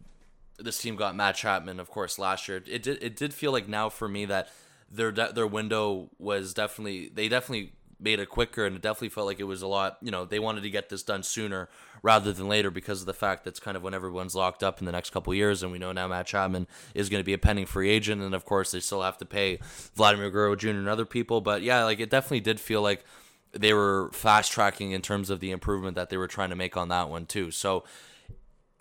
[0.62, 2.64] this team got Matt Chapman, of course, last year.
[2.66, 4.50] It did it did feel like now for me that
[4.92, 9.40] their their window was definitely they definitely made it quicker and it definitely felt like
[9.40, 11.68] it was a lot you know they wanted to get this done sooner
[12.02, 14.86] rather than later because of the fact that's kind of when everyone's locked up in
[14.86, 17.38] the next couple years and we know now Matt Chapman is going to be a
[17.38, 19.60] pending free agent and of course they still have to pay
[19.96, 20.70] Vladimir Guerrero Jr.
[20.70, 23.04] and other people but yeah like it definitely did feel like
[23.52, 26.78] they were fast tracking in terms of the improvement that they were trying to make
[26.78, 27.84] on that one too so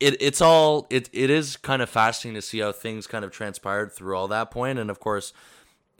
[0.01, 3.31] it it's all it it is kind of fascinating to see how things kind of
[3.31, 5.33] transpired through all that point, and of course,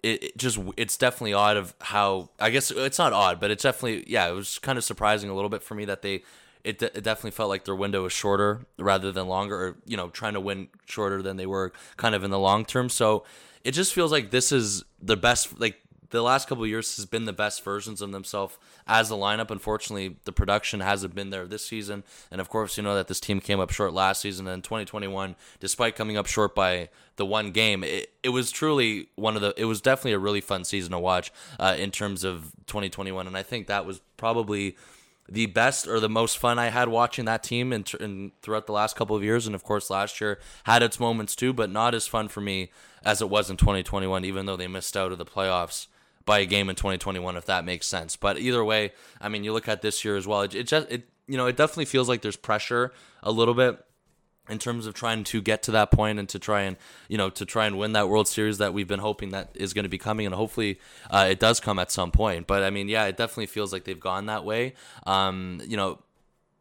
[0.03, 3.63] it, it, just it's definitely odd of how I guess it's not odd, but it's
[3.63, 6.23] definitely yeah, it was kind of surprising a little bit for me that they.
[6.65, 10.11] It, it definitely felt like their window was shorter rather than longer, or you know,
[10.11, 12.89] trying to win shorter than they were kind of in the long term.
[12.91, 13.25] So
[13.65, 15.59] it just feels like this is the best.
[15.59, 15.81] Like
[16.11, 18.57] the last couple years has been the best versions of themselves
[18.87, 19.51] as a lineup.
[19.51, 23.21] Unfortunately, the production hasn't been there this season, and of course, you know that this
[23.21, 24.47] team came up short last season.
[24.47, 29.09] And in 2021, despite coming up short by the one game, it, it was truly
[29.17, 29.53] one of the.
[29.57, 33.37] It was definitely a really fun season to watch uh, in terms of 2021, and
[33.37, 34.77] I think that was probably
[35.31, 38.97] the best or the most fun I had watching that team in, throughout the last
[38.97, 39.47] couple of years.
[39.47, 42.71] And of course, last year had its moments too, but not as fun for me
[43.05, 45.87] as it was in 2021, even though they missed out of the playoffs
[46.29, 48.14] by a game in 2021 if that makes sense.
[48.14, 50.43] But either way, I mean, you look at this year as well.
[50.43, 53.83] It, it just it you know it definitely feels like there's pressure a little bit
[54.49, 56.76] in terms of trying to get to that point and to try and
[57.09, 59.72] you know to try and win that World Series that we've been hoping that is
[59.72, 60.79] going to be coming and hopefully
[61.11, 62.47] uh, it does come at some point.
[62.47, 64.74] But I mean, yeah, it definitely feels like they've gone that way.
[65.07, 65.99] Um, you know,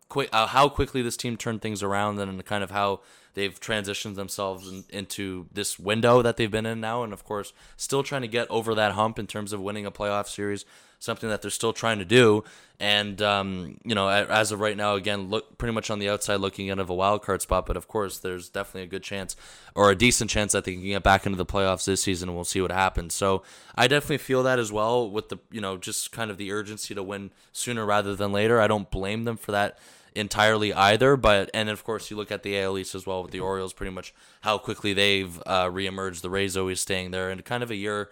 [0.08, 3.02] quick uh, how quickly this team turned things around and kind of how
[3.38, 7.54] they've transitioned themselves in, into this window that they've been in now, and of course,
[7.78, 10.66] still trying to get over that hump in terms of winning a playoff series,
[10.98, 12.44] something that they're still trying to do.
[12.80, 16.38] And um, you know, as of right now, again, look pretty much on the outside
[16.38, 19.36] looking in of a wild card spot, but of course, there's definitely a good chance
[19.76, 22.36] or a decent chance that they can get back into the playoffs this season, and
[22.36, 23.14] we'll see what happens.
[23.14, 23.44] So
[23.76, 26.96] I definitely feel that as well with the you know just kind of the urgency
[26.96, 28.60] to win sooner rather than later.
[28.60, 29.78] I don't blame them for that
[30.18, 31.16] entirely either.
[31.16, 33.74] But and of course you look at the AL East as well with the Orioles,
[33.74, 36.22] pretty much how quickly they've uh, reemerged.
[36.22, 38.10] The Rays always staying there, and kind of a year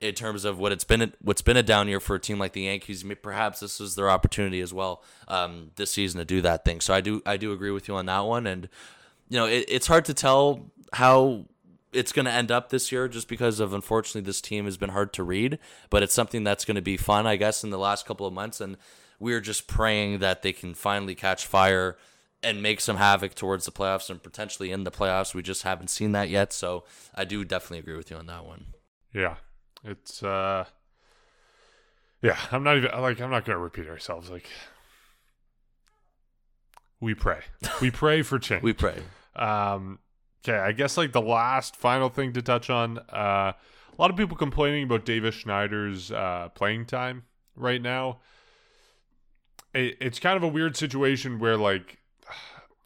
[0.00, 2.52] in terms of what it's been what's been a down year for a team like
[2.52, 3.04] the Yankees.
[3.22, 6.80] Perhaps this is their opportunity as well um, this season to do that thing.
[6.80, 8.68] So I do I do agree with you on that one, and
[9.28, 11.46] you know it, it's hard to tell how
[11.92, 14.90] it's going to end up this year just because of unfortunately this team has been
[14.90, 17.78] hard to read but it's something that's going to be fun i guess in the
[17.78, 18.76] last couple of months and
[19.18, 21.96] we're just praying that they can finally catch fire
[22.42, 25.34] and make some havoc towards the playoffs and potentially in the playoffs.
[25.34, 28.44] We just haven't seen that yet, so I do definitely agree with you on that
[28.44, 28.66] one.
[29.12, 29.36] Yeah,
[29.84, 30.66] it's uh,
[32.22, 32.36] yeah.
[32.52, 34.30] I'm not even like I'm not gonna repeat ourselves.
[34.30, 34.46] Like
[37.00, 37.40] we pray,
[37.80, 38.62] we pray for change.
[38.62, 39.02] we pray.
[39.34, 39.98] Um,
[40.44, 42.98] okay, I guess like the last final thing to touch on.
[42.98, 47.24] Uh, a lot of people complaining about Davis Schneider's uh, playing time
[47.56, 48.18] right now
[49.74, 51.98] it, it's kind of a weird situation where like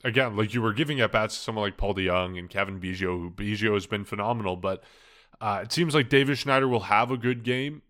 [0.05, 3.19] again, like you were giving at bats to someone like Paul DeJong and Cavan Biggio,
[3.19, 4.83] who Biggio has been phenomenal, but
[5.41, 7.83] uh, it seems like Davis Schneider will have a good game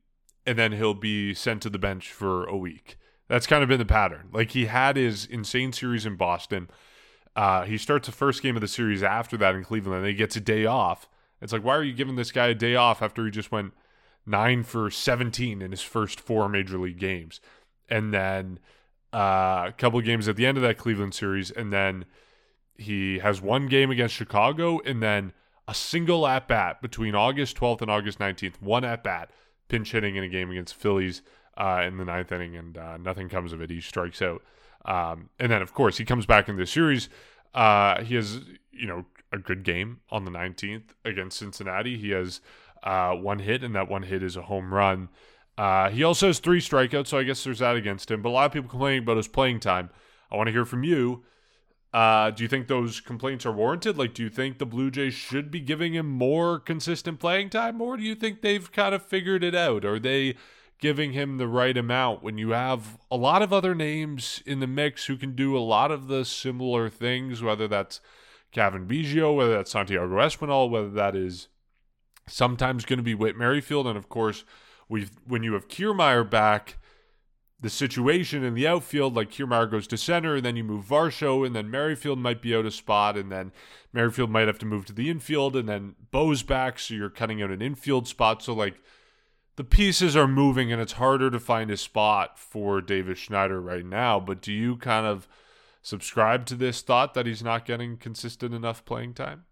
[0.47, 2.97] and then he'll be sent to the bench for a week.
[3.29, 4.29] That's kind of been the pattern.
[4.33, 6.69] Like he had his insane series in Boston.
[7.35, 10.15] Uh, he starts the first game of the series after that in Cleveland, and he
[10.15, 11.09] gets a day off.
[11.41, 13.73] It's like, why are you giving this guy a day off after he just went
[14.27, 17.41] nine for 17 in his first four major league games?
[17.89, 18.59] And then
[19.13, 22.05] uh, a couple games at the end of that Cleveland series, and then
[22.77, 25.33] he has one game against Chicago, and then
[25.69, 28.61] a single at bat between August 12th and August 19th.
[28.61, 29.31] One at bat,
[29.69, 31.23] pinch hitting in a game against Phillies
[31.57, 33.71] uh, in the ninth inning, and uh, nothing comes of it.
[33.71, 34.43] He strikes out,
[34.85, 37.09] um, and then of course he comes back in the series.
[37.55, 38.41] Uh, he has
[38.71, 41.97] you know a good game on the 19th against Cincinnati.
[41.97, 42.41] He has
[42.83, 45.09] uh, one hit, and that one hit is a home run.
[45.59, 48.23] Uh, he also has three strikeouts, so I guess there's that against him.
[48.23, 49.91] But a lot of people complaining about his playing time.
[50.31, 51.25] I want to hear from you.
[51.93, 53.99] Uh, do you think those complaints are warranted?
[53.99, 57.83] Like, do you think the Blue Jays should be giving him more consistent playing time,
[57.83, 59.85] or do you think they've kind of figured it out?
[59.85, 60.37] Are they
[60.81, 64.67] giving him the right amount when you have a lot of other names in the
[64.67, 68.01] mix who can do a lot of the similar things, whether that's
[68.53, 71.49] Cavan Biggio, whether that's Santiago Espinal, whether that is
[72.27, 74.45] sometimes going to be Whit Merrifield, and of course,
[74.93, 76.77] we when you have Kiermaier back,
[77.59, 81.47] the situation in the outfield, like Kiermaier goes to center, and then you move Varsho,
[81.47, 83.53] and then Merrifield might be out of spot, and then
[83.93, 87.43] Merrifield might have to move to the infield, and then Bo's back, so you're cutting
[87.43, 88.43] out an infield spot.
[88.43, 88.81] So like
[89.57, 93.87] the pieces are moving, and it's harder to find a spot for Davis Schneider right
[93.87, 94.21] now.
[94.21, 95.27] But do you kind of
[95.81, 99.45] subscribe to this thought that he's not getting consistent enough playing time?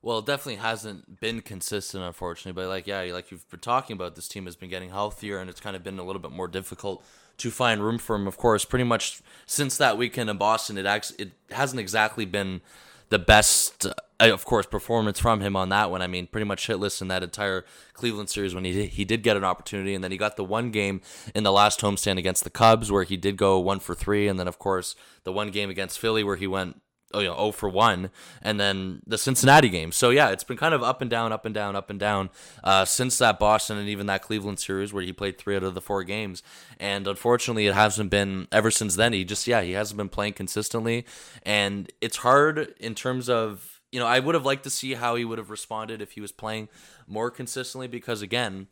[0.00, 2.60] Well, it definitely hasn't been consistent, unfortunately.
[2.60, 5.50] But like, yeah, like you've been talking about, this team has been getting healthier, and
[5.50, 7.04] it's kind of been a little bit more difficult
[7.38, 8.26] to find room for him.
[8.26, 12.60] Of course, pretty much since that weekend in Boston, it actually it hasn't exactly been
[13.08, 16.02] the best, uh, of course, performance from him on that one.
[16.02, 19.22] I mean, pretty much hitless in that entire Cleveland series when he did, he did
[19.22, 21.00] get an opportunity, and then he got the one game
[21.34, 24.38] in the last homestand against the Cubs where he did go one for three, and
[24.38, 24.94] then of course
[25.24, 26.80] the one game against Philly where he went
[27.14, 28.10] you know, 0 for 1,
[28.42, 29.92] and then the Cincinnati game.
[29.92, 32.30] So, yeah, it's been kind of up and down, up and down, up and down
[32.62, 35.74] uh, since that Boston and even that Cleveland series where he played three out of
[35.74, 36.42] the four games.
[36.78, 39.12] And unfortunately, it hasn't been ever since then.
[39.12, 41.06] He just, yeah, he hasn't been playing consistently.
[41.44, 45.14] And it's hard in terms of, you know, I would have liked to see how
[45.14, 46.68] he would have responded if he was playing
[47.06, 48.66] more consistently because, again,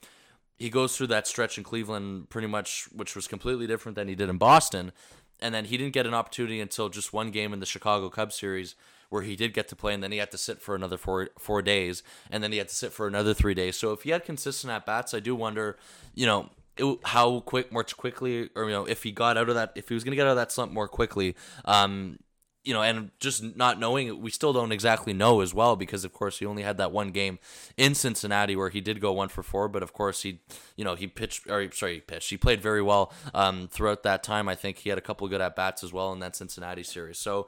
[0.59, 4.15] he goes through that stretch in Cleveland pretty much, which was completely different than he
[4.15, 4.93] did in Boston
[5.41, 8.35] and then he didn't get an opportunity until just one game in the Chicago Cubs
[8.35, 8.75] series
[9.09, 11.29] where he did get to play, and then he had to sit for another four
[11.39, 13.77] four days, and then he had to sit for another three days.
[13.77, 15.77] So if he had consistent at bats, I do wonder,
[16.15, 19.55] you know, it, how quick, much quickly, or you know, if he got out of
[19.55, 21.35] that, if he was going to get out of that slump more quickly,
[21.65, 22.19] um,
[22.67, 26.13] you know, and just not knowing we still don't exactly know as well because, of
[26.13, 27.39] course, he only had that one game
[27.77, 30.41] in Cincinnati where he did go one for four, but of course he,
[30.75, 32.29] you know, he pitched or sorry, he pitched.
[32.29, 34.49] He played very well um, throughout that time.
[34.49, 37.19] I think he had a couple good at bats as well in that Cincinnati series.
[37.19, 37.47] So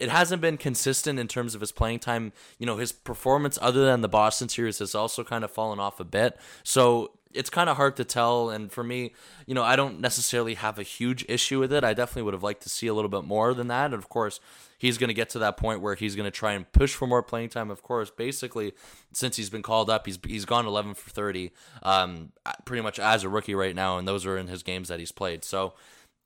[0.00, 2.32] it hasn't been consistent in terms of his playing time.
[2.58, 6.00] You know, his performance other than the Boston series has also kind of fallen off
[6.00, 6.36] a bit.
[6.64, 8.50] So it's kind of hard to tell.
[8.50, 9.12] And for me,
[9.46, 11.84] you know, I don't necessarily have a huge issue with it.
[11.84, 13.86] I definitely would have liked to see a little bit more than that.
[13.86, 14.40] And of course,
[14.78, 17.06] he's going to get to that point where he's going to try and push for
[17.06, 17.70] more playing time.
[17.70, 18.72] Of course, basically,
[19.12, 21.52] since he's been called up, he's he's gone 11 for 30,
[21.82, 22.32] um,
[22.64, 25.12] pretty much as a rookie right now, and those are in his games that he's
[25.12, 25.44] played.
[25.44, 25.74] So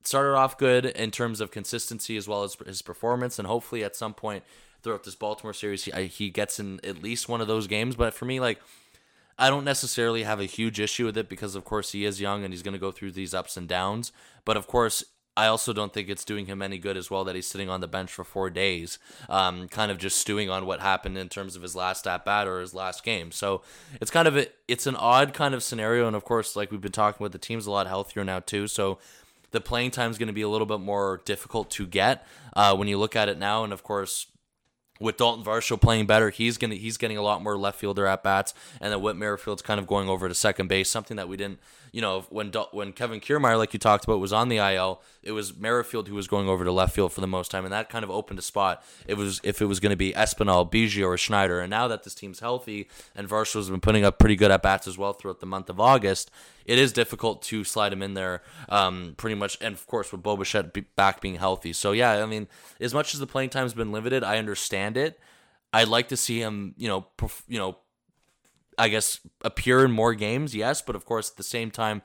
[0.03, 3.95] started off good in terms of consistency as well as his performance, and hopefully at
[3.95, 4.43] some point
[4.81, 7.95] throughout this Baltimore series, he, he gets in at least one of those games.
[7.95, 8.59] But for me, like
[9.41, 12.43] I don't necessarily have a huge issue with it because, of course, he is young
[12.43, 14.11] and he's going to go through these ups and downs.
[14.45, 15.03] But of course,
[15.35, 17.81] I also don't think it's doing him any good as well that he's sitting on
[17.81, 21.55] the bench for four days, um, kind of just stewing on what happened in terms
[21.55, 23.31] of his last at bat or his last game.
[23.31, 23.63] So
[23.99, 26.79] it's kind of a, it's an odd kind of scenario, and of course, like we've
[26.79, 28.67] been talking about, the team's a lot healthier now too.
[28.67, 28.99] So
[29.49, 32.75] the playing time is going to be a little bit more difficult to get uh,
[32.75, 34.27] when you look at it now, and of course,
[35.01, 38.23] with Daulton Varsho playing better, he's gonna he's getting a lot more left fielder at
[38.23, 41.37] bats, and then Whit Merrifield's kind of going over to second base, something that we
[41.37, 41.59] didn't
[41.91, 45.33] you know, when when Kevin Kiermaier, like you talked about, was on the IL, it
[45.33, 47.89] was Merrifield who was going over to left field for the most time, and that
[47.89, 48.83] kind of opened a spot.
[49.07, 52.03] It was if it was going to be Espinal, Biggio, or Schneider, and now that
[52.03, 55.41] this team's healthy and Varsho's been putting up pretty good at bats as well throughout
[55.41, 56.31] the month of August,
[56.65, 60.23] it is difficult to slide him in there, um, pretty much, and of course with
[60.23, 61.73] Bo Bichette back being healthy.
[61.73, 62.47] So yeah, I mean,
[62.79, 65.19] as much as the playing time's been limited, I understand it.
[65.73, 67.77] I'd like to see him, you know, perf- you know,
[68.81, 72.01] I guess appear in more games, yes, but of course at the same time,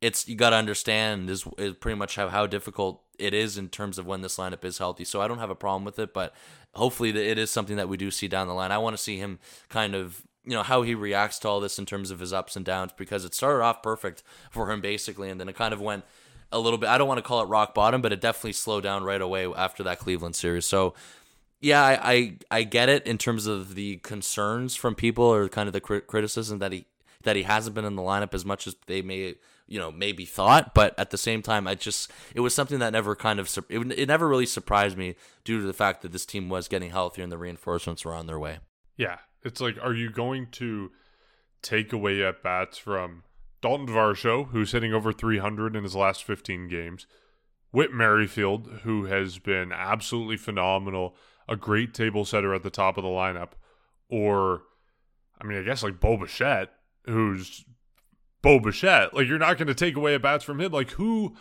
[0.00, 3.68] it's you got to understand is, is pretty much how, how difficult it is in
[3.68, 5.04] terms of when this lineup is healthy.
[5.04, 6.34] So I don't have a problem with it, but
[6.74, 8.72] hopefully it is something that we do see down the line.
[8.72, 9.38] I want to see him
[9.68, 12.56] kind of you know how he reacts to all this in terms of his ups
[12.56, 15.80] and downs because it started off perfect for him basically, and then it kind of
[15.80, 16.02] went
[16.50, 16.88] a little bit.
[16.88, 19.46] I don't want to call it rock bottom, but it definitely slowed down right away
[19.46, 20.66] after that Cleveland series.
[20.66, 20.94] So
[21.60, 25.68] yeah, I, I, I get it in terms of the concerns from people or kind
[25.68, 26.86] of the criticism that he
[27.24, 29.34] that he hasn't been in the lineup as much as they may
[29.66, 32.92] you know maybe thought, but at the same time, I just it was something that
[32.92, 36.26] never kind of it, it never really surprised me due to the fact that this
[36.26, 38.58] team was getting healthier and the reinforcements were on their way.
[38.96, 40.90] Yeah, it's like, are you going to
[41.62, 43.22] take away at bats from
[43.62, 47.06] Daulton Varsho, who's hitting over 300 in his last 15 games?
[47.70, 51.14] Whit Merrifield, who has been absolutely phenomenal
[51.48, 53.50] a great table setter at the top of the lineup,
[54.08, 54.62] or
[55.40, 56.70] I mean, I guess like Bo Bichette,
[57.06, 57.64] who's
[58.42, 59.14] Bo Bichette.
[59.14, 60.72] Like you're not going to take away a bats from him.
[60.72, 61.36] Like who,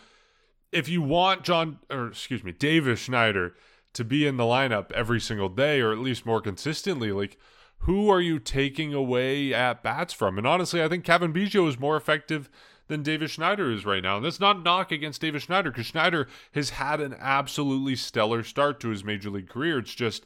[0.71, 3.55] if you want John or excuse me, Davis Schneider
[3.93, 7.37] to be in the lineup every single day or at least more consistently, like
[7.81, 10.37] who are you taking away at bats from?
[10.37, 12.49] And honestly, I think Cavan Biggio is more effective
[12.87, 14.17] than Davis Schneider is right now.
[14.17, 18.79] And that's not knock against Davis Schneider because Schneider has had an absolutely stellar start
[18.81, 19.79] to his major league career.
[19.79, 20.25] It's just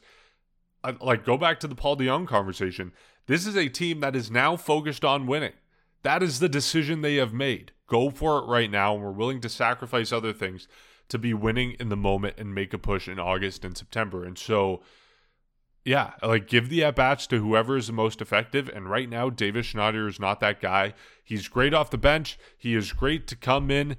[1.00, 2.92] like go back to the Paul DeJong conversation.
[3.26, 5.52] This is a team that is now focused on winning.
[6.02, 7.72] That is the decision they have made.
[7.86, 10.66] Go for it right now, and we're willing to sacrifice other things
[11.08, 14.24] to be winning in the moment and make a push in August and September.
[14.24, 14.82] And so
[15.84, 18.68] yeah, like give the at bats to whoever is the most effective.
[18.68, 20.94] And right now, Davis Schneider is not that guy.
[21.24, 22.38] He's great off the bench.
[22.56, 23.96] He is great to come in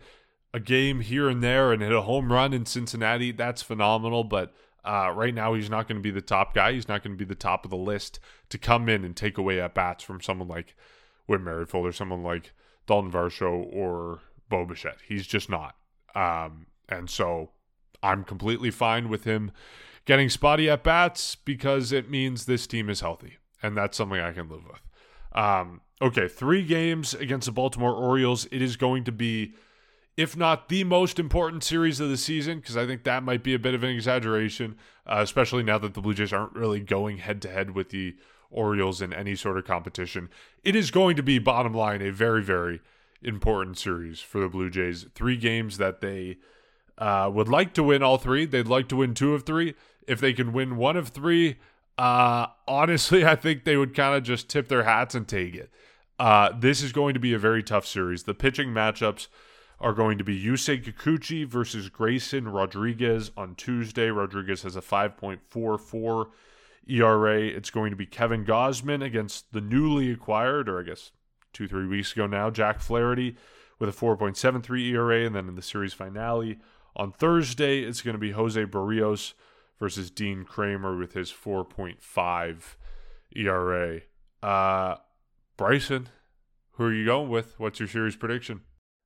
[0.54, 3.32] a game here and there and hit a home run in Cincinnati.
[3.32, 4.24] That's phenomenal.
[4.24, 4.54] But
[4.86, 6.74] uh, right now, he's not going to be the top guy.
[6.74, 8.20] He's not going to be the top of the list
[8.50, 10.76] to come in and take away at bats from someone like
[11.26, 12.54] Whit Merrifield or someone like
[12.88, 15.00] Daulton Varsho or Bo Bichette.
[15.06, 15.76] He's just not.
[16.16, 17.50] Um, and so
[18.04, 19.52] I'm completely fine with him
[20.06, 24.34] getting spotty at bats because it means this team is healthy, and that's something I
[24.34, 24.82] can live with.
[25.32, 28.46] Um, okay, three games against the Baltimore Orioles.
[28.52, 29.54] It is going to be,
[30.18, 33.54] if not the most important series of the season, because I think that might be
[33.54, 34.76] a bit of an exaggeration,
[35.08, 38.16] uh, especially now that the Blue Jays aren't really going head to head with the
[38.52, 40.30] Orioles in any sort of competition.
[40.64, 42.82] It is going to be, bottom line, a very, very
[43.24, 45.08] important series for the Blue Jays.
[45.16, 46.38] Three games that they
[46.98, 48.46] uh, would like to win all three.
[48.46, 49.76] They'd like to win two of three
[50.08, 51.58] if they can win one of three,
[51.98, 55.70] uh, honestly, I think they would kind of just tip their hats and take it.
[56.20, 58.24] Uh, this is going to be a very tough series.
[58.24, 59.28] The pitching matchups
[59.80, 64.10] are going to be Yusei Kikuchi versus Grayson Rodriguez on Tuesday.
[64.10, 66.28] Rodriguez has a 5.44
[66.88, 67.42] ERA.
[67.42, 71.12] It's going to be Kevin Gausman against the newly acquired, or I guess
[71.52, 73.36] two, three weeks ago now, Jack Flaherty
[73.80, 75.26] with a 4.73 ERA.
[75.26, 76.60] And then in the series finale
[76.96, 79.34] on Thursday, it's going to be Jose Berrios
[79.80, 82.62] versus Dean Kremer with his 4.5
[83.36, 84.02] ERA.
[84.42, 84.96] Uh,
[85.58, 86.10] Bryson,
[86.74, 87.60] who are you going with?
[87.60, 88.62] What's your series prediction?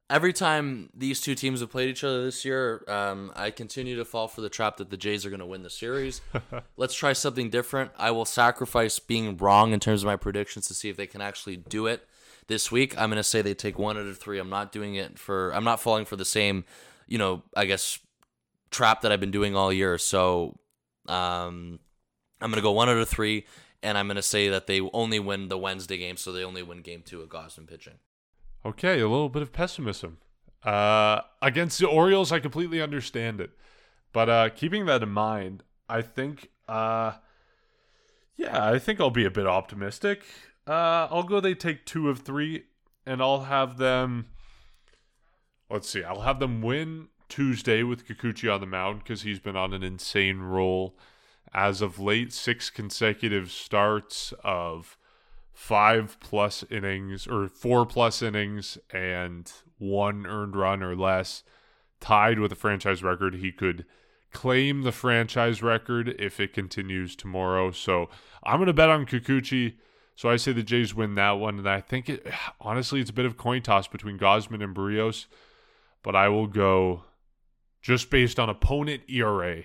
[0.10, 4.06] Every time these two teams have played each other this year, um, I continue to
[4.06, 6.22] fall for the trap that the Jays are going to win the series.
[6.78, 7.92] Let's try something different.
[7.98, 11.20] I will sacrifice being wrong in terms of my predictions to see if they can
[11.20, 12.08] actually do it
[12.48, 12.98] this week.
[12.98, 14.40] I'm going to say they take one out of three.
[14.40, 15.52] I'm not doing it for.
[15.54, 16.64] I'm not falling for the same,
[17.08, 18.00] you know, I guess
[18.70, 19.98] trap that I've been doing all year.
[19.98, 20.58] So,
[21.08, 21.80] um,
[22.40, 23.46] I'm going to go one out of three,
[23.82, 26.64] and I'm going to say that they only win the Wednesday game, so they only
[26.64, 27.96] win game two of Gausman pitching.
[28.66, 30.18] Okay, a little bit of pessimism.
[30.64, 33.52] Uh, against the Orioles, I completely understand it.
[34.12, 37.14] But uh, keeping that in mind, I think, uh,
[38.36, 40.24] yeah, I think I'll be a bit optimistic.
[40.68, 42.66] Uh, I'll go they take two of three,
[43.06, 44.28] and I'll have them.
[45.70, 49.58] Let's see, I'll have them win Tuesday with Kikuchi on the mound because he's been
[49.58, 50.98] on an insane roll
[51.54, 52.32] as of late.
[52.32, 54.98] Six consecutive starts of
[55.54, 61.44] five plus innings or four plus innings and one earned run or less,
[62.00, 63.36] tied with a franchise record.
[63.36, 63.86] He could
[64.32, 67.72] claim the franchise record if it continues tomorrow.
[67.72, 68.10] So
[68.44, 69.76] I'm going to bet on Kikuchi.
[70.16, 71.58] So I say the Jays win that one.
[71.58, 72.26] And I think it,
[72.62, 75.26] honestly, it's a bit of coin toss between Gausman and Berrios.
[76.04, 77.04] But I will go
[77.82, 79.64] just based on opponent ERA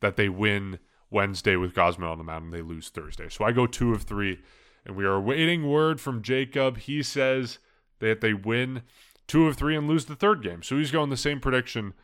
[0.00, 0.78] that they win
[1.10, 3.28] Wednesday with Gausman on the mound and they lose Thursday.
[3.28, 4.40] So I go two of three
[4.84, 6.78] and we are awaiting word from Jacob.
[6.78, 7.58] He says
[8.00, 8.82] that they win
[9.26, 10.62] two of three and lose the third game.
[10.62, 11.94] So he's going the same prediction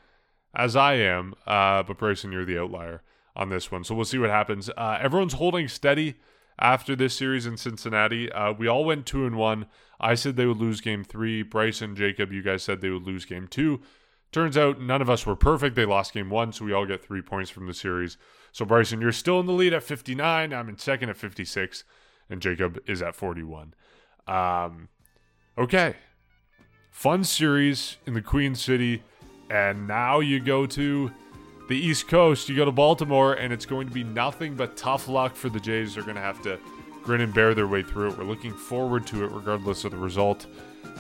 [0.54, 1.34] as I am.
[1.46, 3.02] Uh, but Bryson, you're the outlier
[3.36, 3.84] on this one.
[3.84, 4.70] So we'll see what happens.
[4.70, 6.16] Uh, everyone's holding steady
[6.58, 8.30] after this series in Cincinnati.
[8.30, 9.66] Uh, we all went two and one.
[10.00, 11.42] I said they would lose game three.
[11.42, 13.80] Bryson, Jacob, you guys said they would lose game two.
[14.32, 15.76] Turns out none of us were perfect.
[15.76, 18.16] They lost game one, so we all get three points from the series.
[18.50, 20.52] So Bryson, you're still in the lead at 59.
[20.52, 21.84] I'm in second at 56
[22.30, 23.74] and Jacob is at 41.
[24.26, 24.88] Um,
[25.58, 25.96] okay.
[26.90, 29.02] Fun series in the Queen City.
[29.50, 31.10] And now you go to
[31.68, 32.48] the East Coast.
[32.48, 35.60] You go to Baltimore, and it's going to be nothing but tough luck for the
[35.60, 35.94] Jays.
[35.94, 36.58] They're going to have to
[37.02, 38.18] grin and bear their way through it.
[38.18, 40.46] We're looking forward to it, regardless of the result.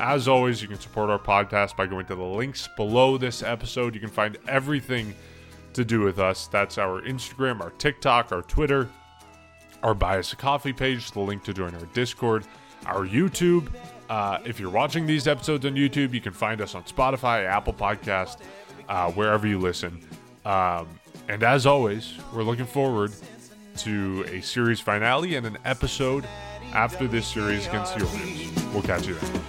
[0.00, 3.94] As always, you can support our podcast by going to the links below this episode.
[3.94, 5.14] You can find everything
[5.74, 6.46] to do with us.
[6.46, 8.88] That's our Instagram, our TikTok, our Twitter,
[9.82, 12.44] our Buy Us a Coffee page, the link to join our Discord,
[12.86, 13.68] our YouTube.
[14.08, 17.72] Uh, if you're watching these episodes on YouTube, you can find us on Spotify, Apple
[17.72, 18.38] Podcast,
[18.88, 20.00] uh, wherever you listen.
[20.44, 23.12] Um, and as always, we're looking forward
[23.78, 26.26] to a series finale and an episode
[26.72, 28.64] after this series against the Orioles.
[28.72, 29.42] We'll catch you then.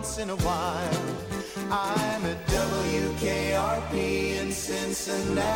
[0.00, 1.20] once in a while.
[1.70, 2.39] I'm at
[3.20, 5.50] WKRP in Cincinnati.